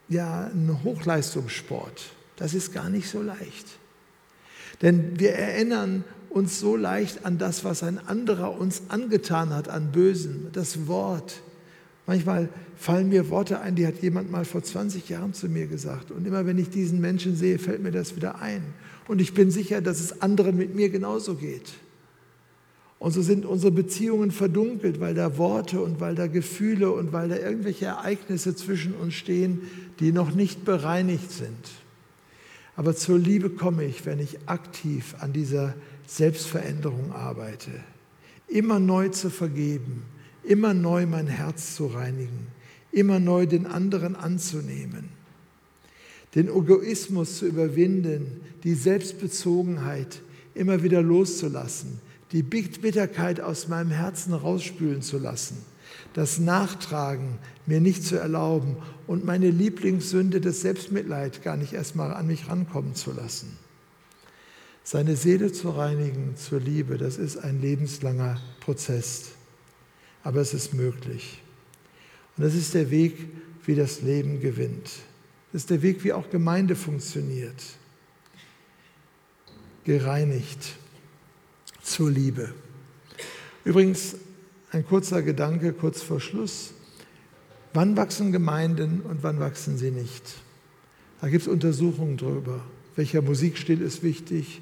ja 0.10 0.50
ein 0.54 0.84
Hochleistungssport. 0.84 2.12
Das 2.36 2.54
ist 2.54 2.74
gar 2.74 2.90
nicht 2.90 3.10
so 3.10 3.22
leicht. 3.22 3.68
Denn 4.82 5.20
wir 5.20 5.34
erinnern 5.34 6.04
uns 6.30 6.60
so 6.60 6.76
leicht 6.76 7.26
an 7.26 7.38
das, 7.38 7.64
was 7.64 7.84
ein 7.84 8.00
anderer 8.00 8.60
uns 8.60 8.84
angetan 8.90 9.52
hat, 9.52 9.70
an 9.70 9.92
Bösen, 9.92 10.48
das 10.52 10.88
Wort, 10.88 11.42
Manchmal 12.06 12.50
fallen 12.76 13.08
mir 13.08 13.30
Worte 13.30 13.62
ein, 13.62 13.76
die 13.76 13.88
hat 13.88 14.02
jemand 14.02 14.30
mal 14.30 14.44
vor 14.44 14.62
20 14.62 15.08
Jahren 15.08 15.34
zu 15.34 15.48
mir 15.48 15.68
gesagt. 15.68 16.12
Und 16.12 16.28
immer 16.28 16.46
wenn 16.46 16.58
ich 16.58 16.70
diesen 16.70 17.00
Menschen 17.00 17.36
sehe, 17.36 17.60
fällt 17.60 17.82
mir 17.82 17.92
das 17.92 18.16
wieder 18.16 18.42
ein. 18.42 18.62
Und 19.08 19.22
ich 19.22 19.34
bin 19.34 19.52
sicher, 19.52 19.82
dass 19.82 20.02
es 20.02 20.22
anderen 20.22 20.58
mit 20.58 20.76
mir 20.76 20.90
genauso 20.90 21.36
geht. 21.36 21.74
Und 23.04 23.12
so 23.12 23.22
sind 23.22 23.46
unsere 23.46 23.74
Beziehungen 23.74 24.32
verdunkelt, 24.32 25.02
weil 25.02 25.14
da 25.14 25.38
Worte 25.38 25.82
und 25.82 26.00
weil 26.00 26.16
da 26.16 26.28
Gefühle 26.28 26.90
und 26.90 27.12
weil 27.12 27.28
da 27.28 27.36
irgendwelche 27.36 27.88
Ereignisse 27.88 28.56
zwischen 28.56 28.94
uns 28.94 29.16
stehen, 29.16 29.64
die 30.00 30.14
noch 30.14 30.34
nicht 30.34 30.64
bereinigt 30.64 31.30
sind. 31.30 31.70
Aber 32.78 32.96
zur 32.96 33.20
Liebe 33.20 33.50
komme 33.50 33.84
ich, 33.84 34.06
wenn 34.06 34.20
ich 34.20 34.38
aktiv 34.46 35.16
an 35.20 35.34
dieser 35.34 35.74
Selbstveränderung 36.08 37.12
arbeite. 37.12 37.72
Immer 38.48 38.80
neu 38.80 39.10
zu 39.10 39.30
vergeben, 39.30 40.04
immer 40.42 40.74
neu 40.74 41.06
mein 41.06 41.28
Herz 41.28 41.76
zu 41.76 41.88
reinigen, 41.88 42.48
immer 42.94 43.20
neu 43.20 43.48
den 43.48 43.66
anderen 43.66 44.16
anzunehmen, 44.16 45.10
den 46.36 46.48
Egoismus 46.48 47.40
zu 47.40 47.48
überwinden, 47.48 48.40
die 48.64 48.76
Selbstbezogenheit 48.76 50.22
immer 50.56 50.84
wieder 50.84 51.02
loszulassen, 51.02 52.00
die 52.34 52.42
Bitterkeit 52.42 53.40
aus 53.40 53.68
meinem 53.68 53.92
Herzen 53.92 54.34
rausspülen 54.34 55.04
zu 55.04 55.20
lassen, 55.20 55.64
das 56.14 56.40
Nachtragen 56.40 57.38
mir 57.68 57.80
nicht 57.80 58.04
zu 58.04 58.18
erlauben 58.18 58.78
und 59.06 59.24
meine 59.24 59.52
Lieblingssünde 59.52 60.42
des 60.42 60.62
Selbstmitleid 60.62 61.44
gar 61.44 61.58
nicht 61.58 61.74
erstmal 61.74 62.12
an 62.12 62.28
mich 62.28 62.50
rankommen 62.50 62.96
zu 62.96 63.12
lassen. 63.12 63.58
Seine 64.84 65.16
Seele 65.16 65.52
zu 65.52 65.70
reinigen 65.70 66.36
zur 66.36 66.60
Liebe, 66.60 66.98
das 66.98 67.18
ist 67.18 67.38
ein 67.38 67.62
lebenslanger 67.62 68.42
Prozess, 68.60 69.34
aber 70.24 70.42
es 70.42 70.56
ist 70.56 70.74
möglich. 70.74 71.42
Und 72.36 72.44
das 72.44 72.56
ist 72.56 72.74
der 72.74 72.90
Weg, 72.90 73.16
wie 73.66 73.76
das 73.76 74.02
Leben 74.02 74.42
gewinnt. 74.42 74.90
Das 75.52 75.62
ist 75.62 75.70
der 75.70 75.84
Weg, 75.84 76.04
wie 76.04 76.14
auch 76.14 76.32
Gemeinde 76.32 76.76
funktioniert. 76.76 77.64
Gereinigt 79.84 80.78
zur 81.84 82.10
Liebe. 82.10 82.54
Übrigens, 83.64 84.16
ein 84.72 84.86
kurzer 84.86 85.22
Gedanke 85.22 85.74
kurz 85.74 86.02
vor 86.02 86.20
Schluss. 86.20 86.74
Wann 87.74 87.96
wachsen 87.96 88.32
Gemeinden 88.32 89.02
und 89.02 89.22
wann 89.22 89.40
wachsen 89.40 89.78
sie 89.78 89.92
nicht? 89.92 90.24
Da 91.22 91.30
gibt 91.30 91.44
es 91.44 91.48
Untersuchungen 91.48 92.18
darüber. 92.18 92.62
Welcher 92.96 93.22
Musikstil 93.22 93.82
ist 93.82 94.04
wichtig? 94.04 94.62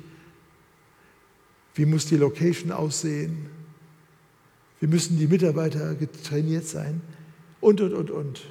Wie 1.75 1.86
muss 1.86 2.05
die 2.05 2.17
Location 2.17 2.71
aussehen? 2.71 3.47
Wie 4.79 4.88
müssen 4.88 5.17
die 5.17 5.27
Mitarbeiter 5.27 5.95
trainiert 6.23 6.65
sein? 6.65 7.01
Und, 7.60 7.81
und, 7.81 7.93
und, 7.93 8.12
und. 8.12 8.41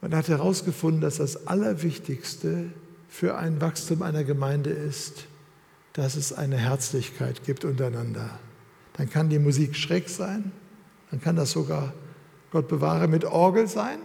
Man 0.00 0.14
hat 0.14 0.28
herausgefunden, 0.28 1.00
dass 1.00 1.16
das 1.16 1.46
Allerwichtigste 1.46 2.70
für 3.08 3.36
ein 3.36 3.60
Wachstum 3.60 4.02
einer 4.02 4.24
Gemeinde 4.24 4.70
ist, 4.70 5.26
dass 5.96 6.14
es 6.14 6.34
eine 6.34 6.58
Herzlichkeit 6.58 7.42
gibt 7.44 7.64
untereinander. 7.64 8.38
Dann 8.98 9.08
kann 9.08 9.30
die 9.30 9.38
Musik 9.38 9.74
schräg 9.74 10.10
sein, 10.10 10.52
dann 11.10 11.22
kann 11.22 11.36
das 11.36 11.52
sogar, 11.52 11.94
Gott 12.50 12.68
bewahre, 12.68 13.08
mit 13.08 13.24
Orgel 13.24 13.66
sein. 13.66 13.98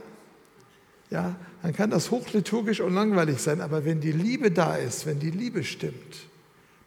Ja, 1.10 1.36
dann 1.62 1.73
kann 1.73 1.89
das 1.89 2.10
hochliturgisch 2.10 2.80
und 2.80 2.93
langweilig 2.93 3.39
sein, 3.39 3.60
aber 3.60 3.84
wenn 3.84 3.99
die 3.99 4.13
Liebe 4.13 4.51
da 4.51 4.77
ist, 4.77 5.06
wenn 5.06 5.19
die 5.19 5.32
Liebe 5.32 5.65
stimmt, 5.65 6.27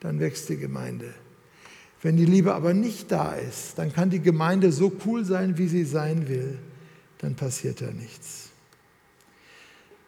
dann 0.00 0.20
wächst 0.20 0.48
die 0.48 0.56
Gemeinde. 0.56 1.12
Wenn 2.00 2.16
die 2.16 2.24
Liebe 2.24 2.54
aber 2.54 2.72
nicht 2.72 3.12
da 3.12 3.34
ist, 3.34 3.78
dann 3.78 3.92
kann 3.92 4.08
die 4.08 4.20
Gemeinde 4.20 4.72
so 4.72 4.90
cool 5.04 5.26
sein, 5.26 5.58
wie 5.58 5.68
sie 5.68 5.84
sein 5.84 6.28
will, 6.28 6.58
dann 7.18 7.34
passiert 7.34 7.82
da 7.82 7.90
nichts. 7.90 8.48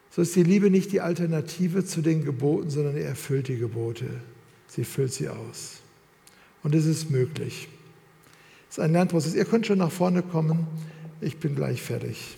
So 0.09 0.23
ist 0.23 0.35
die 0.35 0.43
Liebe 0.43 0.71
nicht 0.71 0.91
die 0.91 1.01
Alternative 1.01 1.85
zu 1.85 2.01
den 2.01 2.25
Geboten, 2.25 2.71
sondern 2.71 2.97
er 2.97 3.09
erfüllt 3.09 3.47
die 3.47 3.59
Gebote. 3.59 4.07
Sie 4.67 4.83
füllt 4.83 5.13
sie 5.13 5.29
aus. 5.29 5.77
Und 6.63 6.75
es 6.75 6.85
ist 6.85 7.09
möglich. 7.09 7.69
Es 8.69 8.77
ist 8.77 8.83
ein 8.83 8.91
Lernprozess. 8.91 9.33
Ihr 9.33 9.45
könnt 9.45 9.65
schon 9.65 9.77
nach 9.77 9.91
vorne 9.91 10.21
kommen. 10.21 10.67
Ich 11.21 11.37
bin 11.37 11.55
gleich 11.55 11.81
fertig. 11.81 12.37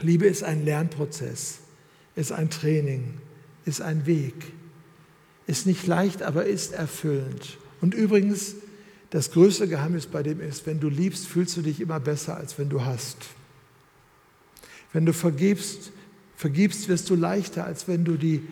Liebe 0.00 0.26
ist 0.26 0.42
ein 0.42 0.64
Lernprozess, 0.64 1.58
ist 2.16 2.32
ein 2.32 2.50
Training, 2.50 3.14
ist 3.64 3.80
ein 3.80 4.06
Weg. 4.06 4.34
Ist 5.46 5.66
nicht 5.66 5.86
leicht, 5.86 6.22
aber 6.22 6.44
ist 6.44 6.72
erfüllend. 6.72 7.56
Und 7.80 7.94
übrigens, 7.94 8.56
das 9.10 9.30
größte 9.30 9.68
Geheimnis 9.68 10.06
bei 10.06 10.22
dem 10.22 10.40
ist, 10.40 10.66
wenn 10.66 10.80
du 10.80 10.88
liebst, 10.88 11.26
fühlst 11.26 11.56
du 11.56 11.62
dich 11.62 11.80
immer 11.80 12.00
besser, 12.00 12.36
als 12.36 12.58
wenn 12.58 12.68
du 12.68 12.84
hast. 12.84 13.18
Wenn 14.92 15.06
du 15.06 15.12
vergibst, 15.12 15.92
vergibst, 16.36 16.88
wirst 16.88 17.08
du 17.10 17.14
leichter, 17.14 17.64
als 17.64 17.86
wenn 17.86 18.04
du 18.04 18.16
die, 18.16 18.42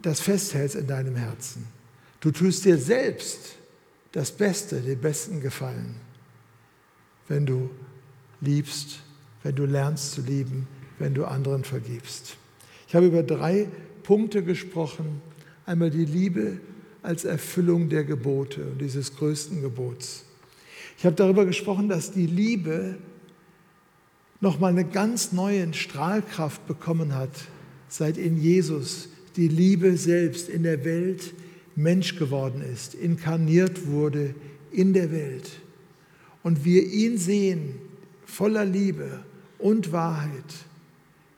das 0.00 0.20
festhältst 0.20 0.76
in 0.76 0.86
deinem 0.86 1.16
Herzen. 1.16 1.66
Du 2.24 2.30
tust 2.30 2.64
dir 2.64 2.78
selbst 2.78 3.56
das 4.12 4.32
Beste, 4.32 4.80
den 4.80 4.98
besten 4.98 5.42
Gefallen, 5.42 5.96
wenn 7.28 7.44
du 7.44 7.68
liebst, 8.40 9.00
wenn 9.42 9.54
du 9.54 9.66
lernst 9.66 10.12
zu 10.12 10.22
lieben, 10.22 10.66
wenn 10.98 11.12
du 11.12 11.26
anderen 11.26 11.64
vergibst. 11.64 12.38
Ich 12.88 12.94
habe 12.94 13.08
über 13.08 13.22
drei 13.22 13.68
Punkte 14.04 14.42
gesprochen. 14.42 15.20
Einmal 15.66 15.90
die 15.90 16.06
Liebe 16.06 16.60
als 17.02 17.26
Erfüllung 17.26 17.90
der 17.90 18.04
Gebote 18.04 18.64
und 18.68 18.80
dieses 18.80 19.14
größten 19.16 19.60
Gebots. 19.60 20.24
Ich 20.96 21.04
habe 21.04 21.16
darüber 21.16 21.44
gesprochen, 21.44 21.90
dass 21.90 22.10
die 22.10 22.26
Liebe 22.26 22.96
nochmal 24.40 24.72
eine 24.72 24.86
ganz 24.86 25.32
neue 25.32 25.74
Strahlkraft 25.74 26.66
bekommen 26.66 27.14
hat, 27.14 27.32
seit 27.88 28.16
in 28.16 28.40
Jesus 28.40 29.10
die 29.36 29.48
Liebe 29.48 29.98
selbst 29.98 30.48
in 30.48 30.62
der 30.62 30.86
Welt 30.86 31.34
Mensch 31.76 32.16
geworden 32.16 32.62
ist, 32.62 32.94
inkarniert 32.94 33.86
wurde 33.86 34.34
in 34.70 34.92
der 34.92 35.10
Welt 35.10 35.50
und 36.42 36.64
wir 36.64 36.84
ihn 36.84 37.18
sehen 37.18 37.74
voller 38.26 38.64
Liebe 38.64 39.24
und 39.58 39.92
Wahrheit, 39.92 40.30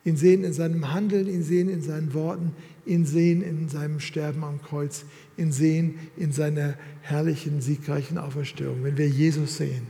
ihn 0.05 0.17
sehen 0.17 0.43
in 0.43 0.53
seinem 0.53 0.93
Handeln, 0.93 1.27
ihn 1.27 1.43
sehen 1.43 1.69
in 1.69 1.81
seinen 1.81 2.13
Worten, 2.13 2.51
ihn 2.85 3.05
sehen 3.05 3.41
in 3.41 3.69
seinem 3.69 3.99
Sterben 3.99 4.43
am 4.43 4.61
Kreuz, 4.61 5.05
ihn 5.37 5.51
sehen 5.51 5.95
in 6.15 6.31
seiner 6.31 6.75
herrlichen, 7.01 7.61
siegreichen 7.61 8.17
Auferstehung. 8.17 8.83
Wenn 8.83 8.97
wir 8.97 9.07
Jesus 9.07 9.57
sehen, 9.57 9.87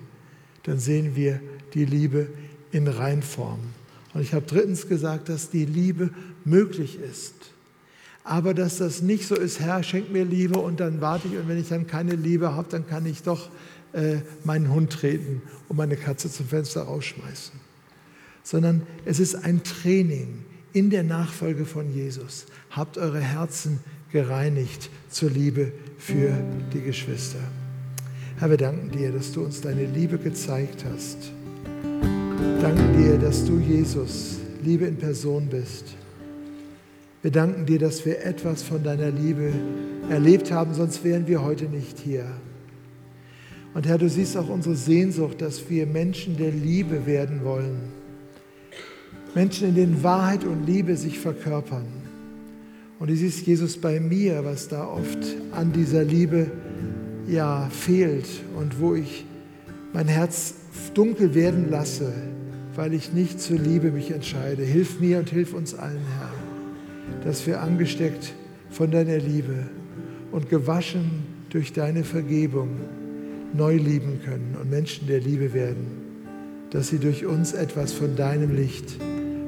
dann 0.63 0.79
sehen 0.79 1.15
wir 1.15 1.39
die 1.73 1.85
Liebe 1.85 2.29
in 2.71 2.87
Reinform. 2.87 3.59
Und 4.13 4.21
ich 4.21 4.33
habe 4.33 4.45
drittens 4.45 4.87
gesagt, 4.87 5.29
dass 5.29 5.49
die 5.49 5.65
Liebe 5.65 6.09
möglich 6.43 6.97
ist 6.99 7.53
aber 8.27 8.53
dass 8.53 8.77
das 8.77 9.01
nicht 9.01 9.25
so 9.25 9.35
ist, 9.35 9.61
Herr, 9.61 9.83
schenk 9.83 10.11
mir 10.11 10.25
Liebe 10.25 10.59
und 10.59 10.81
dann 10.81 10.99
warte 10.99 11.29
ich 11.29 11.37
und 11.37 11.47
wenn 11.47 11.57
ich 11.57 11.69
dann 11.69 11.87
keine 11.87 12.13
Liebe 12.13 12.53
habe, 12.53 12.67
dann 12.69 12.85
kann 12.85 13.05
ich 13.05 13.23
doch 13.23 13.49
äh, 13.93 14.17
meinen 14.43 14.69
Hund 14.69 14.91
treten 14.91 15.41
und 15.69 15.77
meine 15.77 15.95
Katze 15.95 16.29
zum 16.29 16.45
Fenster 16.45 16.81
rausschmeißen. 16.81 17.53
Sondern 18.43 18.81
es 19.05 19.21
ist 19.21 19.35
ein 19.35 19.63
Training 19.63 20.43
in 20.73 20.89
der 20.89 21.03
Nachfolge 21.03 21.65
von 21.65 21.93
Jesus. 21.93 22.47
Habt 22.69 22.97
eure 22.97 23.21
Herzen 23.21 23.79
gereinigt 24.11 24.89
zur 25.09 25.29
Liebe 25.29 25.71
für 25.97 26.31
die 26.73 26.81
Geschwister. 26.81 27.39
Herr, 28.39 28.49
wir 28.49 28.57
danken 28.57 28.91
dir, 28.91 29.13
dass 29.13 29.31
du 29.31 29.45
uns 29.45 29.61
deine 29.61 29.85
Liebe 29.85 30.17
gezeigt 30.17 30.83
hast. 30.91 31.31
Danken 32.61 32.97
dir, 32.97 33.17
dass 33.17 33.45
du 33.45 33.57
Jesus 33.57 34.35
Liebe 34.63 34.85
in 34.85 34.97
Person 34.97 35.47
bist 35.47 35.95
wir 37.27 37.31
danken 37.33 37.65
dir, 37.65 37.77
dass 37.77 38.05
wir 38.05 38.23
etwas 38.23 38.63
von 38.63 38.83
deiner 38.83 39.11
Liebe 39.11 39.51
erlebt 40.09 40.49
haben, 40.49 40.73
sonst 40.73 41.03
wären 41.03 41.27
wir 41.27 41.43
heute 41.43 41.65
nicht 41.65 41.99
hier. 41.99 42.25
Und 43.73 43.85
Herr, 43.85 43.97
du 43.97 44.07
siehst 44.07 44.37
auch 44.37 44.47
unsere 44.47 44.75
Sehnsucht, 44.77 45.41
dass 45.41 45.69
wir 45.69 45.87
Menschen 45.87 46.37
der 46.37 46.51
Liebe 46.51 47.05
werden 47.05 47.43
wollen. 47.43 47.79
Menschen, 49.35 49.67
in 49.67 49.75
denen 49.75 50.03
Wahrheit 50.03 50.45
und 50.45 50.65
Liebe 50.65 50.95
sich 50.95 51.19
verkörpern. 51.19 51.83
Und 52.97 53.09
du 53.09 53.15
siehst, 53.17 53.45
Jesus, 53.45 53.75
bei 53.75 53.99
mir, 53.99 54.45
was 54.45 54.69
da 54.69 54.87
oft 54.87 55.35
an 55.51 55.73
dieser 55.73 56.05
Liebe 56.05 56.49
ja 57.27 57.67
fehlt 57.71 58.29
und 58.57 58.79
wo 58.79 58.95
ich 58.95 59.25
mein 59.91 60.07
Herz 60.07 60.53
dunkel 60.93 61.35
werden 61.35 61.69
lasse, 61.69 62.13
weil 62.73 62.93
ich 62.93 63.11
nicht 63.11 63.41
zur 63.41 63.57
Liebe 63.57 63.91
mich 63.91 64.11
entscheide. 64.11 64.63
Hilf 64.63 65.01
mir 65.01 65.19
und 65.19 65.29
hilf 65.29 65.53
uns 65.53 65.73
allen, 65.73 65.99
Herr 66.19 66.36
dass 67.23 67.45
wir 67.47 67.61
angesteckt 67.61 68.33
von 68.69 68.91
deiner 68.91 69.17
Liebe 69.17 69.69
und 70.31 70.49
gewaschen 70.49 71.23
durch 71.49 71.73
deine 71.73 72.03
Vergebung 72.03 72.69
neu 73.53 73.75
lieben 73.75 74.19
können 74.23 74.55
und 74.61 74.69
Menschen 74.69 75.07
der 75.07 75.19
Liebe 75.19 75.53
werden, 75.53 75.87
dass 76.71 76.89
sie 76.89 76.99
durch 76.99 77.25
uns 77.25 77.53
etwas 77.53 77.93
von 77.93 78.15
deinem 78.15 78.55
Licht, 78.55 78.97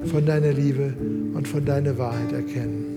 von 0.06 0.26
deiner 0.26 0.54
Liebe 0.54 0.94
und 1.34 1.48
von 1.48 1.66
deiner 1.66 1.98
Wahrheit 1.98 2.32
erkennen. 2.32 2.89